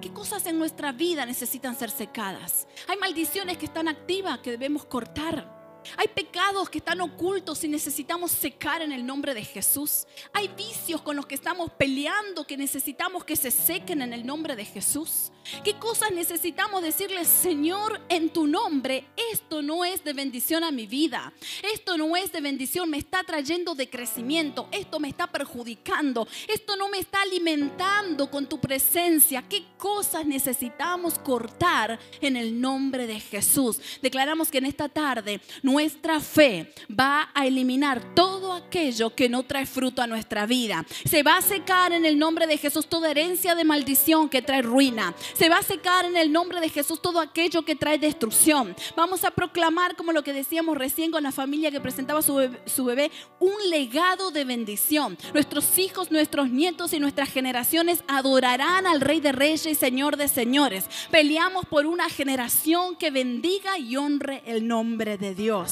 ¿Qué 0.00 0.12
cosas 0.12 0.46
en 0.46 0.58
nuestra 0.58 0.92
vida 0.92 1.24
necesitan 1.24 1.74
ser 1.76 1.90
secadas? 1.90 2.66
Hay 2.86 2.98
maldiciones 2.98 3.56
que 3.56 3.66
están 3.66 3.88
activas 3.88 4.40
que 4.40 4.50
debemos 4.50 4.84
cortar. 4.84 5.55
Hay 5.96 6.08
pecados 6.08 6.68
que 6.68 6.78
están 6.78 7.00
ocultos 7.00 7.62
y 7.64 7.68
necesitamos 7.68 8.30
secar 8.30 8.82
en 8.82 8.92
el 8.92 9.04
nombre 9.04 9.34
de 9.34 9.44
Jesús. 9.44 10.06
Hay 10.32 10.48
vicios 10.48 11.02
con 11.02 11.16
los 11.16 11.26
que 11.26 11.34
estamos 11.34 11.70
peleando 11.72 12.46
que 12.46 12.56
necesitamos 12.56 13.24
que 13.24 13.36
se 13.36 13.50
sequen 13.50 14.02
en 14.02 14.12
el 14.12 14.26
nombre 14.26 14.56
de 14.56 14.64
Jesús. 14.64 15.30
¿Qué 15.62 15.74
cosas 15.74 16.10
necesitamos 16.10 16.82
decirle, 16.82 17.24
Señor, 17.24 18.00
en 18.08 18.30
tu 18.30 18.46
nombre? 18.46 19.04
Esto 19.32 19.62
no 19.62 19.84
es 19.84 20.02
de 20.02 20.12
bendición 20.12 20.64
a 20.64 20.70
mi 20.70 20.86
vida. 20.86 21.32
Esto 21.74 21.96
no 21.96 22.16
es 22.16 22.32
de 22.32 22.40
bendición, 22.40 22.90
me 22.90 22.98
está 22.98 23.22
trayendo 23.22 23.74
de 23.74 23.88
crecimiento. 23.88 24.68
Esto 24.72 24.98
me 24.98 25.08
está 25.08 25.26
perjudicando. 25.26 26.26
Esto 26.48 26.76
no 26.76 26.88
me 26.88 26.98
está 26.98 27.22
alimentando 27.22 28.30
con 28.30 28.48
tu 28.48 28.60
presencia. 28.60 29.42
¿Qué 29.48 29.64
cosas 29.78 30.26
necesitamos 30.26 31.18
cortar 31.18 31.98
en 32.20 32.36
el 32.36 32.60
nombre 32.60 33.06
de 33.06 33.20
Jesús? 33.20 33.80
Declaramos 34.02 34.50
que 34.50 34.58
en 34.58 34.66
esta 34.66 34.88
tarde 34.88 35.40
nuestra 35.76 36.20
fe 36.20 36.72
va 36.90 37.28
a 37.34 37.46
eliminar 37.46 38.14
todo 38.14 38.54
aquello 38.54 39.14
que 39.14 39.28
no 39.28 39.42
trae 39.42 39.66
fruto 39.66 40.00
a 40.00 40.06
nuestra 40.06 40.46
vida. 40.46 40.86
Se 41.04 41.22
va 41.22 41.36
a 41.36 41.42
secar 41.42 41.92
en 41.92 42.06
el 42.06 42.18
nombre 42.18 42.46
de 42.46 42.56
Jesús 42.56 42.86
toda 42.86 43.10
herencia 43.10 43.54
de 43.54 43.62
maldición 43.62 44.30
que 44.30 44.40
trae 44.40 44.62
ruina. 44.62 45.14
Se 45.34 45.50
va 45.50 45.58
a 45.58 45.62
secar 45.62 46.06
en 46.06 46.16
el 46.16 46.32
nombre 46.32 46.60
de 46.60 46.70
Jesús 46.70 47.02
todo 47.02 47.20
aquello 47.20 47.62
que 47.66 47.76
trae 47.76 47.98
destrucción. 47.98 48.74
Vamos 48.96 49.22
a 49.24 49.30
proclamar, 49.30 49.96
como 49.96 50.12
lo 50.12 50.24
que 50.24 50.32
decíamos 50.32 50.78
recién 50.78 51.10
con 51.10 51.22
la 51.22 51.30
familia 51.30 51.70
que 51.70 51.78
presentaba 51.78 52.22
su 52.22 52.36
bebé, 52.36 52.58
su 52.64 52.86
bebé 52.86 53.10
un 53.38 53.68
legado 53.68 54.30
de 54.30 54.46
bendición. 54.46 55.18
Nuestros 55.34 55.78
hijos, 55.78 56.10
nuestros 56.10 56.48
nietos 56.48 56.94
y 56.94 57.00
nuestras 57.00 57.30
generaciones 57.30 58.02
adorarán 58.08 58.86
al 58.86 59.02
Rey 59.02 59.20
de 59.20 59.32
Reyes 59.32 59.66
y 59.66 59.74
Señor 59.74 60.16
de 60.16 60.28
Señores. 60.28 60.86
Peleamos 61.10 61.66
por 61.66 61.84
una 61.84 62.08
generación 62.08 62.96
que 62.96 63.10
bendiga 63.10 63.78
y 63.78 63.96
honre 63.96 64.42
el 64.46 64.66
nombre 64.66 65.18
de 65.18 65.34
Dios. 65.34 65.65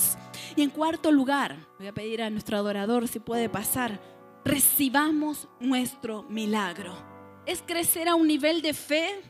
Y 0.57 0.63
en 0.63 0.71
cuarto 0.71 1.11
lugar, 1.11 1.57
voy 1.79 1.89
a 1.89 1.95
pedir 1.95 2.23
a 2.23 2.31
nuestro 2.31 2.57
adorador 2.57 3.09
si 3.09 3.19
puede 3.19 3.49
pasar, 3.49 4.01
recibamos 4.45 5.49
nuestro 5.61 6.23
milagro. 6.25 6.95
Es 7.47 7.63
crecer 7.63 8.09
a 8.09 8.15
un 8.15 8.27
nivel 8.27 8.63
de 8.63 8.75
fe 8.75 9.21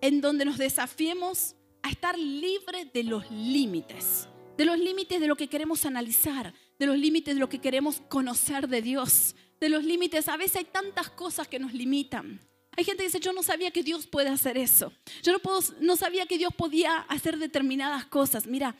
en 0.00 0.20
donde 0.20 0.44
nos 0.44 0.58
desafiemos 0.58 1.54
a 1.82 1.90
estar 1.90 2.18
libre 2.18 2.84
de 2.92 3.02
los 3.04 3.30
límites, 3.30 4.28
de 4.56 4.64
los 4.64 4.78
límites 4.78 5.20
de 5.20 5.26
lo 5.26 5.36
que 5.36 5.48
queremos 5.48 5.84
analizar, 5.86 6.54
de 6.78 6.86
los 6.86 6.96
límites 6.96 7.34
de 7.34 7.40
lo 7.40 7.48
que 7.48 7.60
queremos 7.60 8.00
conocer 8.08 8.68
de 8.68 8.82
Dios, 8.82 9.34
de 9.60 9.68
los 9.68 9.84
límites. 9.84 10.28
A 10.28 10.36
veces 10.36 10.56
hay 10.56 10.64
tantas 10.64 11.10
cosas 11.10 11.48
que 11.48 11.58
nos 11.58 11.72
limitan. 11.72 12.40
Hay 12.76 12.84
gente 12.84 13.02
que 13.02 13.08
dice, 13.08 13.18
yo 13.18 13.32
no 13.32 13.42
sabía 13.42 13.72
que 13.72 13.82
Dios 13.82 14.06
puede 14.06 14.28
hacer 14.28 14.56
eso. 14.56 14.92
Yo 15.24 15.32
no, 15.80 15.96
sabía 15.96 16.26
que 16.26 16.38
Dios 16.38 16.54
podía 16.56 16.98
hacer 17.08 17.38
determinadas 17.38 18.04
cosas. 18.04 18.46
Mira, 18.46 18.76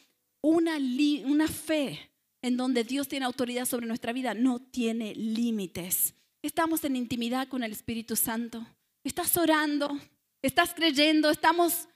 una, 0.49 1.49
fe 1.49 2.11
en 2.41 2.57
donde 2.57 2.85
Dios 2.85 3.09
tiene 3.09 3.27
autoridad 3.27 3.67
sobre 3.67 3.87
nuestra 3.87 4.13
vida 4.13 4.35
no 4.35 4.61
tiene 4.61 5.15
límites. 5.15 6.15
Estamos 6.43 6.83
en 6.85 6.97
intimidad 6.97 7.49
con 7.49 7.63
el 7.63 7.73
Espíritu 7.73 8.17
Santo. 8.17 8.67
Estás 9.05 9.37
orando, 9.37 9.99
estás 10.41 10.73
creyendo, 10.75 11.31
estamos 11.31 11.89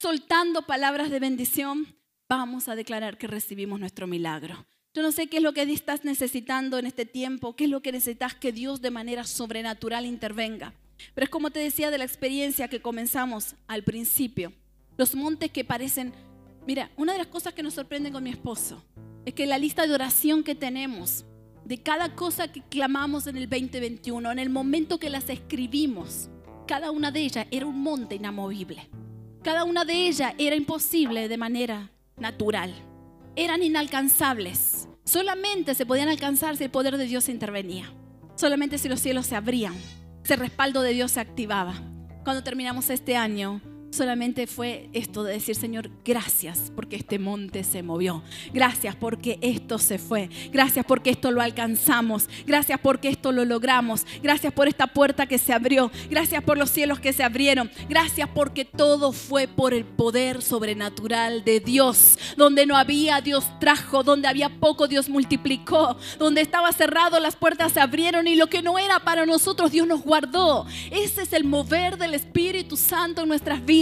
soltando 0.00 0.62
palabras 0.62 1.10
de 1.10 1.20
bendición. 1.20 1.86
Vamos 2.28 2.68
a 2.68 2.74
declarar 2.74 3.18
que 3.18 3.26
recibimos 3.26 3.78
nuestro 3.78 4.06
milagro. 4.06 4.66
Yo 4.92 5.02
no 5.02 5.12
sé 5.12 5.28
qué 5.28 5.36
es 5.36 5.42
lo 5.42 5.52
que 5.52 5.62
estás 5.62 6.04
necesitando 6.04 6.78
en 6.78 6.86
este 6.86 7.06
tiempo, 7.06 7.54
qué 7.54 7.64
es 7.64 7.70
lo 7.70 7.80
que 7.80 7.92
necesitas 7.92 8.34
que 8.34 8.50
Dios 8.50 8.80
de 8.80 8.90
manera 8.90 9.22
sobrenatural 9.24 10.04
intervenga. 10.04 10.74
Pero 11.14 11.24
es 11.24 11.30
como 11.30 11.50
te 11.50 11.60
decía 11.60 11.90
de 11.90 11.98
la 11.98 12.04
experiencia 12.04 12.68
que 12.68 12.82
comenzamos 12.82 13.54
al 13.68 13.84
principio. 13.84 14.52
Los 14.96 15.14
montes 15.14 15.52
que 15.52 15.64
parecen... 15.64 16.12
Mira, 16.66 16.90
una 16.96 17.12
de 17.12 17.18
las 17.18 17.26
cosas 17.28 17.54
que 17.54 17.62
nos 17.62 17.74
sorprende 17.74 18.12
con 18.12 18.22
mi 18.22 18.30
esposo 18.30 18.82
es 19.24 19.34
que 19.34 19.46
la 19.46 19.58
lista 19.58 19.86
de 19.86 19.94
oración 19.94 20.42
que 20.44 20.54
tenemos, 20.54 21.24
de 21.64 21.82
cada 21.82 22.14
cosa 22.14 22.48
que 22.48 22.62
clamamos 22.62 23.26
en 23.26 23.36
el 23.36 23.48
2021, 23.48 24.30
en 24.30 24.38
el 24.38 24.50
momento 24.50 24.98
que 24.98 25.10
las 25.10 25.28
escribimos, 25.28 26.28
cada 26.66 26.90
una 26.90 27.10
de 27.10 27.20
ellas 27.20 27.46
era 27.50 27.66
un 27.66 27.82
monte 27.82 28.14
inamovible. 28.14 28.88
Cada 29.42 29.64
una 29.64 29.84
de 29.84 30.06
ellas 30.06 30.34
era 30.38 30.54
imposible 30.54 31.28
de 31.28 31.36
manera 31.38 31.90
natural. 32.16 32.74
Eran 33.36 33.62
inalcanzables. 33.62 34.88
Solamente 35.04 35.74
se 35.74 35.86
podían 35.86 36.08
alcanzar 36.08 36.56
si 36.56 36.64
el 36.64 36.70
poder 36.70 36.96
de 36.98 37.06
Dios 37.06 37.28
intervenía. 37.28 37.92
Solamente 38.36 38.78
si 38.78 38.88
los 38.88 39.00
cielos 39.00 39.26
se 39.26 39.36
abrían. 39.36 39.74
Ese 40.22 40.36
respaldo 40.36 40.82
de 40.82 40.92
Dios 40.92 41.12
se 41.12 41.20
activaba. 41.20 41.74
Cuando 42.22 42.44
terminamos 42.44 42.90
este 42.90 43.16
año, 43.16 43.60
solamente 43.90 44.46
fue 44.46 44.88
esto 44.92 45.24
de 45.24 45.34
decir, 45.34 45.56
Señor, 45.56 45.90
gracias 46.04 46.72
porque 46.74 46.96
este 46.96 47.18
monte 47.18 47.64
se 47.64 47.82
movió. 47.82 48.22
Gracias 48.52 48.94
porque 48.96 49.38
esto 49.42 49.78
se 49.78 49.98
fue. 49.98 50.30
Gracias 50.52 50.84
porque 50.86 51.10
esto 51.10 51.30
lo 51.30 51.42
alcanzamos. 51.42 52.28
Gracias 52.46 52.78
porque 52.80 53.08
esto 53.08 53.32
lo 53.32 53.44
logramos. 53.44 54.06
Gracias 54.22 54.52
por 54.52 54.68
esta 54.68 54.86
puerta 54.86 55.26
que 55.26 55.38
se 55.38 55.52
abrió. 55.52 55.90
Gracias 56.08 56.42
por 56.42 56.56
los 56.56 56.70
cielos 56.70 57.00
que 57.00 57.12
se 57.12 57.24
abrieron. 57.24 57.70
Gracias 57.88 58.28
porque 58.32 58.64
todo 58.64 59.12
fue 59.12 59.48
por 59.48 59.74
el 59.74 59.84
poder 59.84 60.40
sobrenatural 60.42 61.44
de 61.44 61.60
Dios. 61.60 62.18
Donde 62.36 62.66
no 62.66 62.76
había, 62.76 63.20
Dios 63.20 63.44
trajo. 63.58 64.02
Donde 64.04 64.28
había 64.28 64.48
poco, 64.60 64.86
Dios 64.86 65.08
multiplicó. 65.08 65.96
Donde 66.18 66.40
estaba 66.40 66.72
cerrado, 66.72 67.18
las 67.18 67.36
puertas 67.36 67.72
se 67.72 67.80
abrieron. 67.80 68.28
Y 68.28 68.36
lo 68.36 68.46
que 68.46 68.62
no 68.62 68.78
era 68.78 69.00
para 69.00 69.26
nosotros, 69.26 69.72
Dios 69.72 69.86
nos 69.86 70.02
guardó. 70.02 70.66
Ese 70.90 71.22
es 71.22 71.32
el 71.32 71.44
mover 71.44 71.98
del 71.98 72.14
Espíritu 72.14 72.76
Santo 72.76 73.22
en 73.22 73.28
nuestras 73.28 73.64
vidas 73.64 73.79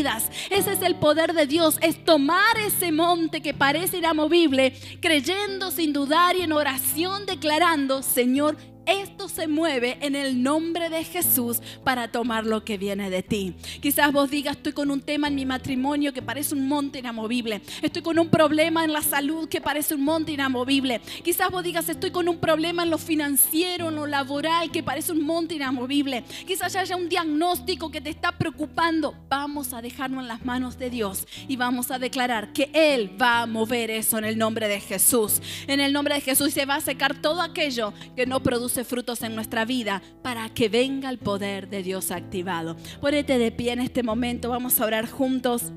ese 0.50 0.72
es 0.72 0.82
el 0.82 0.96
poder 0.96 1.32
de 1.32 1.46
Dios, 1.46 1.78
es 1.82 2.04
tomar 2.04 2.56
ese 2.58 2.92
monte 2.92 3.40
que 3.40 3.54
parece 3.54 3.98
inamovible, 3.98 4.74
creyendo 5.00 5.70
sin 5.70 5.92
dudar 5.92 6.37
y 6.37 6.42
en 6.42 6.52
oración 6.52 7.26
declarando, 7.26 8.02
Señor, 8.02 8.56
esto 8.88 9.29
se 9.29 9.46
mueve 9.46 9.98
en 10.01 10.16
el 10.16 10.42
nombre 10.42 10.88
de 10.88 11.05
Jesús 11.05 11.61
para 11.85 12.09
tomar 12.09 12.46
lo 12.46 12.64
que 12.64 12.79
viene 12.79 13.11
de 13.11 13.22
ti. 13.22 13.55
Quizás 13.81 14.12
vos 14.12 14.31
digas, 14.31 14.57
estoy 14.57 14.72
con 14.72 14.90
un 14.90 15.03
tema 15.03 15.29
en 15.29 15.35
mi 15.35 15.44
matrimonio 15.44 16.12
que 16.12 16.22
parece 16.22 16.55
un 16.55 16.66
monte 16.66 17.01
inamovible. 17.01 17.61
Estoy 17.83 18.03
con 18.03 18.18
un 18.18 18.29
problema 18.29 18.85
en 18.85 18.92
la 18.92 19.03
salud 19.03 19.48
que 19.48 19.61
parece 19.61 19.94
un 19.94 20.05
monte 20.05 20.33
inamovible. 20.33 21.01
Quizás 21.22 21.51
vos 21.51 21.62
digas, 21.62 21.88
estoy 21.88 22.11
con 22.11 22.29
un 22.29 22.38
problema 22.38 22.83
en 22.83 22.90
lo 22.90 22.98
financiero, 22.98 23.90
en 23.90 23.96
lo 23.96 24.07
laboral 24.07 24.70
que 24.70 24.83
parece 24.83 25.12
un 25.12 25.22
monte 25.22 25.55
inamovible. 25.55 26.24
Quizás 26.46 26.74
haya 26.77 26.96
un 26.96 27.09
diagnóstico 27.09 27.90
que 27.90 28.01
te 28.01 28.11
está 28.11 28.33
preocupando. 28.33 29.14
Vamos 29.29 29.74
a 29.74 29.83
dejarlo 29.83 30.20
en 30.20 30.29
las 30.29 30.44
manos 30.46 30.79
de 30.79 30.88
Dios 30.88 31.27
y 31.46 31.57
vamos 31.57 31.90
a 31.90 31.98
declarar 31.98 32.53
que 32.55 32.70
Él 32.72 33.20
va 33.20 33.42
a 33.42 33.46
mover 33.46 33.90
eso 33.90 34.16
en 34.16 34.24
el 34.24 34.38
nombre 34.38 34.66
de 34.66 34.81
Jesús. 34.81 35.42
En 35.66 35.81
el 35.81 35.92
nombre 35.92 36.14
de 36.14 36.20
Jesús 36.22 36.55
se 36.55 36.64
va 36.64 36.77
a 36.77 36.81
secar 36.81 37.20
todo 37.20 37.42
aquello 37.42 37.92
que 38.16 38.27
no 38.27 38.42
produce 38.42 38.78
frutos 38.85 39.23
en 39.23 39.35
nuestra 39.35 39.64
vida 39.64 40.03
para 40.23 40.49
que 40.49 40.69
venga 40.69 41.11
el 41.11 41.19
poder 41.19 41.69
de 41.69 41.83
Dios 41.83 42.11
activado. 42.11 42.77
Ponete 43.01 43.38
de 43.38 43.51
pie 43.51 43.73
en 43.73 43.81
este 43.81 44.03
momento, 44.03 44.51
vamos 44.51 44.81
a 44.81 44.87
orar 44.87 45.09
juntos, 45.09 45.73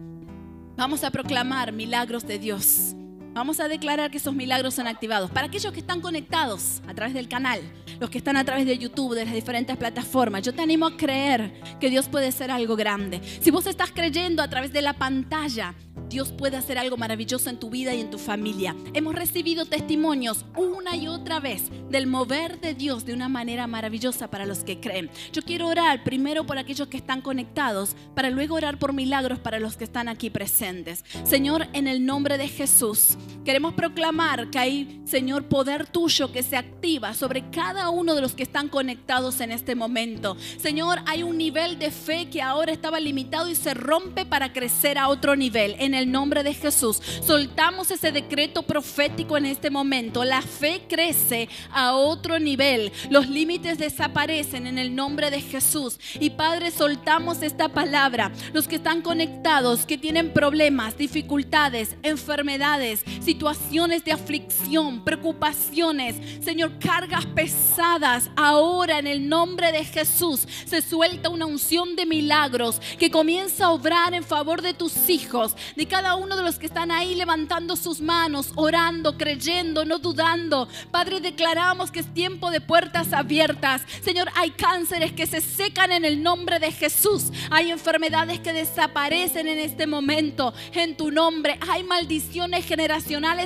vamos 0.75 1.03
a 1.03 1.11
proclamar 1.11 1.71
milagros 1.71 2.25
de 2.25 2.39
Dios. 2.39 2.95
Vamos 3.33 3.61
a 3.61 3.69
declarar 3.69 4.11
que 4.11 4.17
esos 4.17 4.35
milagros 4.35 4.73
son 4.73 4.87
activados. 4.87 5.31
Para 5.31 5.47
aquellos 5.47 5.71
que 5.71 5.79
están 5.79 6.01
conectados 6.01 6.81
a 6.85 6.93
través 6.93 7.13
del 7.13 7.29
canal, 7.29 7.61
los 7.97 8.09
que 8.09 8.17
están 8.17 8.35
a 8.35 8.43
través 8.43 8.65
de 8.65 8.77
YouTube, 8.77 9.15
de 9.15 9.23
las 9.23 9.33
diferentes 9.33 9.77
plataformas, 9.77 10.41
yo 10.41 10.53
te 10.53 10.61
animo 10.61 10.85
a 10.85 10.97
creer 10.97 11.53
que 11.79 11.89
Dios 11.89 12.09
puede 12.09 12.33
ser 12.33 12.51
algo 12.51 12.75
grande. 12.75 13.21
Si 13.39 13.49
vos 13.49 13.67
estás 13.67 13.91
creyendo 13.91 14.43
a 14.43 14.49
través 14.49 14.73
de 14.73 14.81
la 14.81 14.93
pantalla, 14.93 15.73
Dios 16.11 16.33
puede 16.33 16.57
hacer 16.57 16.77
algo 16.77 16.97
maravilloso 16.97 17.49
en 17.49 17.57
tu 17.57 17.69
vida 17.69 17.93
y 17.93 18.01
en 18.01 18.09
tu 18.09 18.17
familia. 18.17 18.75
Hemos 18.93 19.15
recibido 19.15 19.65
testimonios 19.65 20.45
una 20.57 20.97
y 20.97 21.07
otra 21.07 21.39
vez 21.39 21.71
del 21.89 22.05
mover 22.05 22.59
de 22.59 22.73
Dios 22.73 23.05
de 23.05 23.13
una 23.13 23.29
manera 23.29 23.65
maravillosa 23.65 24.29
para 24.29 24.45
los 24.45 24.65
que 24.65 24.81
creen. 24.81 25.09
Yo 25.31 25.41
quiero 25.41 25.67
orar 25.67 26.03
primero 26.03 26.45
por 26.45 26.57
aquellos 26.57 26.89
que 26.89 26.97
están 26.97 27.21
conectados, 27.21 27.95
para 28.13 28.29
luego 28.29 28.55
orar 28.55 28.77
por 28.77 28.91
milagros 28.91 29.39
para 29.39 29.59
los 29.59 29.77
que 29.77 29.85
están 29.85 30.09
aquí 30.09 30.29
presentes. 30.29 31.05
Señor, 31.23 31.67
en 31.71 31.87
el 31.87 32.05
nombre 32.05 32.37
de 32.37 32.49
Jesús, 32.49 33.17
queremos 33.43 33.73
proclamar 33.73 34.49
que 34.49 34.59
hay, 34.59 35.01
Señor, 35.05 35.45
poder 35.45 35.87
tuyo 35.87 36.31
que 36.31 36.43
se 36.43 36.57
activa 36.57 37.13
sobre 37.13 37.49
cada 37.49 37.89
uno 37.89 38.15
de 38.15 38.21
los 38.21 38.33
que 38.33 38.43
están 38.43 38.69
conectados 38.69 39.41
en 39.41 39.51
este 39.51 39.75
momento. 39.75 40.37
Señor, 40.57 40.99
hay 41.05 41.23
un 41.23 41.37
nivel 41.37 41.79
de 41.79 41.91
fe 41.91 42.29
que 42.29 42.41
ahora 42.41 42.71
estaba 42.71 42.99
limitado 42.99 43.49
y 43.49 43.55
se 43.55 43.73
rompe 43.73 44.25
para 44.25 44.53
crecer 44.53 44.97
a 44.97 45.09
otro 45.09 45.35
nivel. 45.35 45.75
En 45.79 45.93
el 45.93 46.11
nombre 46.11 46.43
de 46.43 46.53
Jesús, 46.53 47.01
soltamos 47.21 47.91
ese 47.91 48.11
decreto 48.11 48.63
profético 48.63 49.37
en 49.37 49.45
este 49.45 49.69
momento. 49.69 50.23
La 50.23 50.41
fe 50.41 50.83
crece 50.87 51.49
a 51.71 51.93
otro 51.93 52.39
nivel. 52.39 52.91
Los 53.09 53.27
límites 53.27 53.77
desaparecen 53.77 54.67
en 54.67 54.77
el 54.77 54.95
nombre 54.95 55.29
de 55.31 55.41
Jesús. 55.41 55.99
Y 56.19 56.31
Padre, 56.31 56.71
soltamos 56.71 57.41
esta 57.41 57.69
palabra. 57.69 58.31
Los 58.53 58.67
que 58.67 58.75
están 58.75 59.01
conectados, 59.01 59.85
que 59.85 59.97
tienen 59.97 60.31
problemas, 60.31 60.97
dificultades, 60.97 61.95
enfermedades, 62.03 63.03
situaciones 63.21 64.03
de 64.03 64.11
aflicción, 64.11 65.03
preocupaciones, 65.03 66.15
Señor, 66.43 66.79
cargas 66.79 67.25
pesadas, 67.25 68.29
ahora 68.35 68.99
en 68.99 69.07
el 69.07 69.27
nombre 69.27 69.71
de 69.71 69.83
Jesús 69.83 70.47
se 70.65 70.81
suelta 70.81 71.29
una 71.29 71.45
unción 71.45 71.95
de 71.95 72.05
milagros 72.05 72.81
que 72.97 73.11
comienza 73.11 73.65
a 73.65 73.71
obrar 73.71 74.13
en 74.13 74.23
favor 74.23 74.61
de 74.61 74.73
tus 74.73 75.09
hijos, 75.09 75.55
de 75.75 75.85
cada 75.87 76.15
uno 76.15 76.35
de 76.35 76.43
los 76.43 76.57
que 76.57 76.65
están 76.65 76.91
ahí 76.91 77.15
levantando 77.15 77.75
sus 77.75 78.01
manos, 78.01 78.51
orando, 78.55 79.17
creyendo, 79.17 79.85
no 79.85 79.99
dudando. 79.99 80.67
Padre, 80.91 81.19
declaramos 81.19 81.91
que 81.91 81.99
es 81.99 82.13
tiempo 82.13 82.51
de 82.51 82.61
puertas 82.61 83.13
abiertas. 83.13 83.81
Señor, 84.01 84.29
hay 84.35 84.51
cánceres 84.51 85.11
que 85.11 85.27
se 85.27 85.41
secan 85.41 85.91
en 85.91 86.05
el 86.05 86.21
nombre 86.23 86.59
de 86.59 86.71
Jesús. 86.71 87.31
Hay 87.49 87.71
enfermedades 87.71 88.39
que 88.39 88.53
desaparecen 88.53 89.47
en 89.47 89.59
este 89.59 89.87
momento 89.87 90.53
en 90.73 90.95
tu 90.95 91.11
nombre. 91.11 91.57
Hay 91.69 91.83
maldiciones 91.83 92.65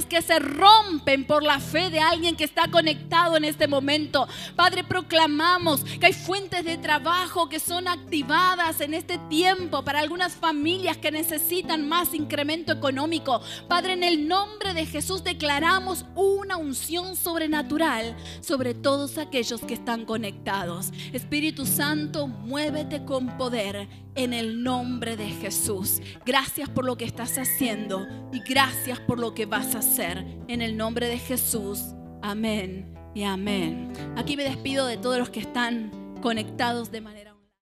que 0.09 0.21
se 0.21 0.39
rompen 0.39 1.25
por 1.25 1.43
la 1.43 1.59
fe 1.59 1.89
de 1.89 1.99
alguien 1.99 2.35
que 2.35 2.43
está 2.43 2.69
conectado 2.69 3.37
en 3.37 3.45
este 3.45 3.67
momento. 3.67 4.27
Padre, 4.55 4.83
proclamamos 4.83 5.83
que 5.83 6.07
hay 6.07 6.13
fuentes 6.13 6.63
de 6.65 6.77
trabajo 6.77 7.49
que 7.49 7.59
son 7.59 7.87
activadas 7.87 8.81
en 8.81 8.93
este 8.93 9.17
tiempo 9.29 9.83
para 9.83 9.99
algunas 9.99 10.33
familias 10.33 10.97
que 10.97 11.11
necesitan 11.11 11.87
más 11.87 12.13
incremento 12.13 12.71
económico. 12.71 13.41
Padre, 13.67 13.93
en 13.93 14.03
el 14.03 14.27
nombre 14.27 14.73
de 14.73 14.85
Jesús 14.85 15.23
declaramos 15.23 16.05
una 16.15 16.57
unción 16.57 17.15
sobrenatural 17.15 18.15
sobre 18.41 18.73
todos 18.73 19.17
aquellos 19.17 19.61
que 19.61 19.73
están 19.73 20.05
conectados. 20.05 20.91
Espíritu 21.13 21.65
Santo, 21.65 22.27
muévete 22.27 23.03
con 23.03 23.37
poder 23.37 23.87
en 24.15 24.33
el 24.33 24.63
nombre 24.63 25.17
de 25.17 25.29
Jesús. 25.29 26.01
Gracias 26.25 26.69
por 26.69 26.85
lo 26.85 26.97
que 26.97 27.05
estás 27.05 27.37
haciendo 27.37 28.07
y 28.31 28.39
gracias 28.39 28.99
por 28.99 29.19
lo 29.19 29.33
que 29.33 29.45
vas 29.45 29.75
a 29.75 29.79
hacer 29.79 30.25
en 30.47 30.61
el 30.61 30.77
nombre 30.77 31.07
de 31.07 31.19
Jesús. 31.19 31.93
Amén 32.21 32.93
y 33.13 33.23
amén. 33.23 33.93
Aquí 34.15 34.35
me 34.35 34.43
despido 34.43 34.87
de 34.87 34.97
todos 34.97 35.17
los 35.17 35.29
que 35.29 35.39
están 35.39 35.91
conectados 36.21 36.91
de 36.91 37.01
manera 37.01 37.34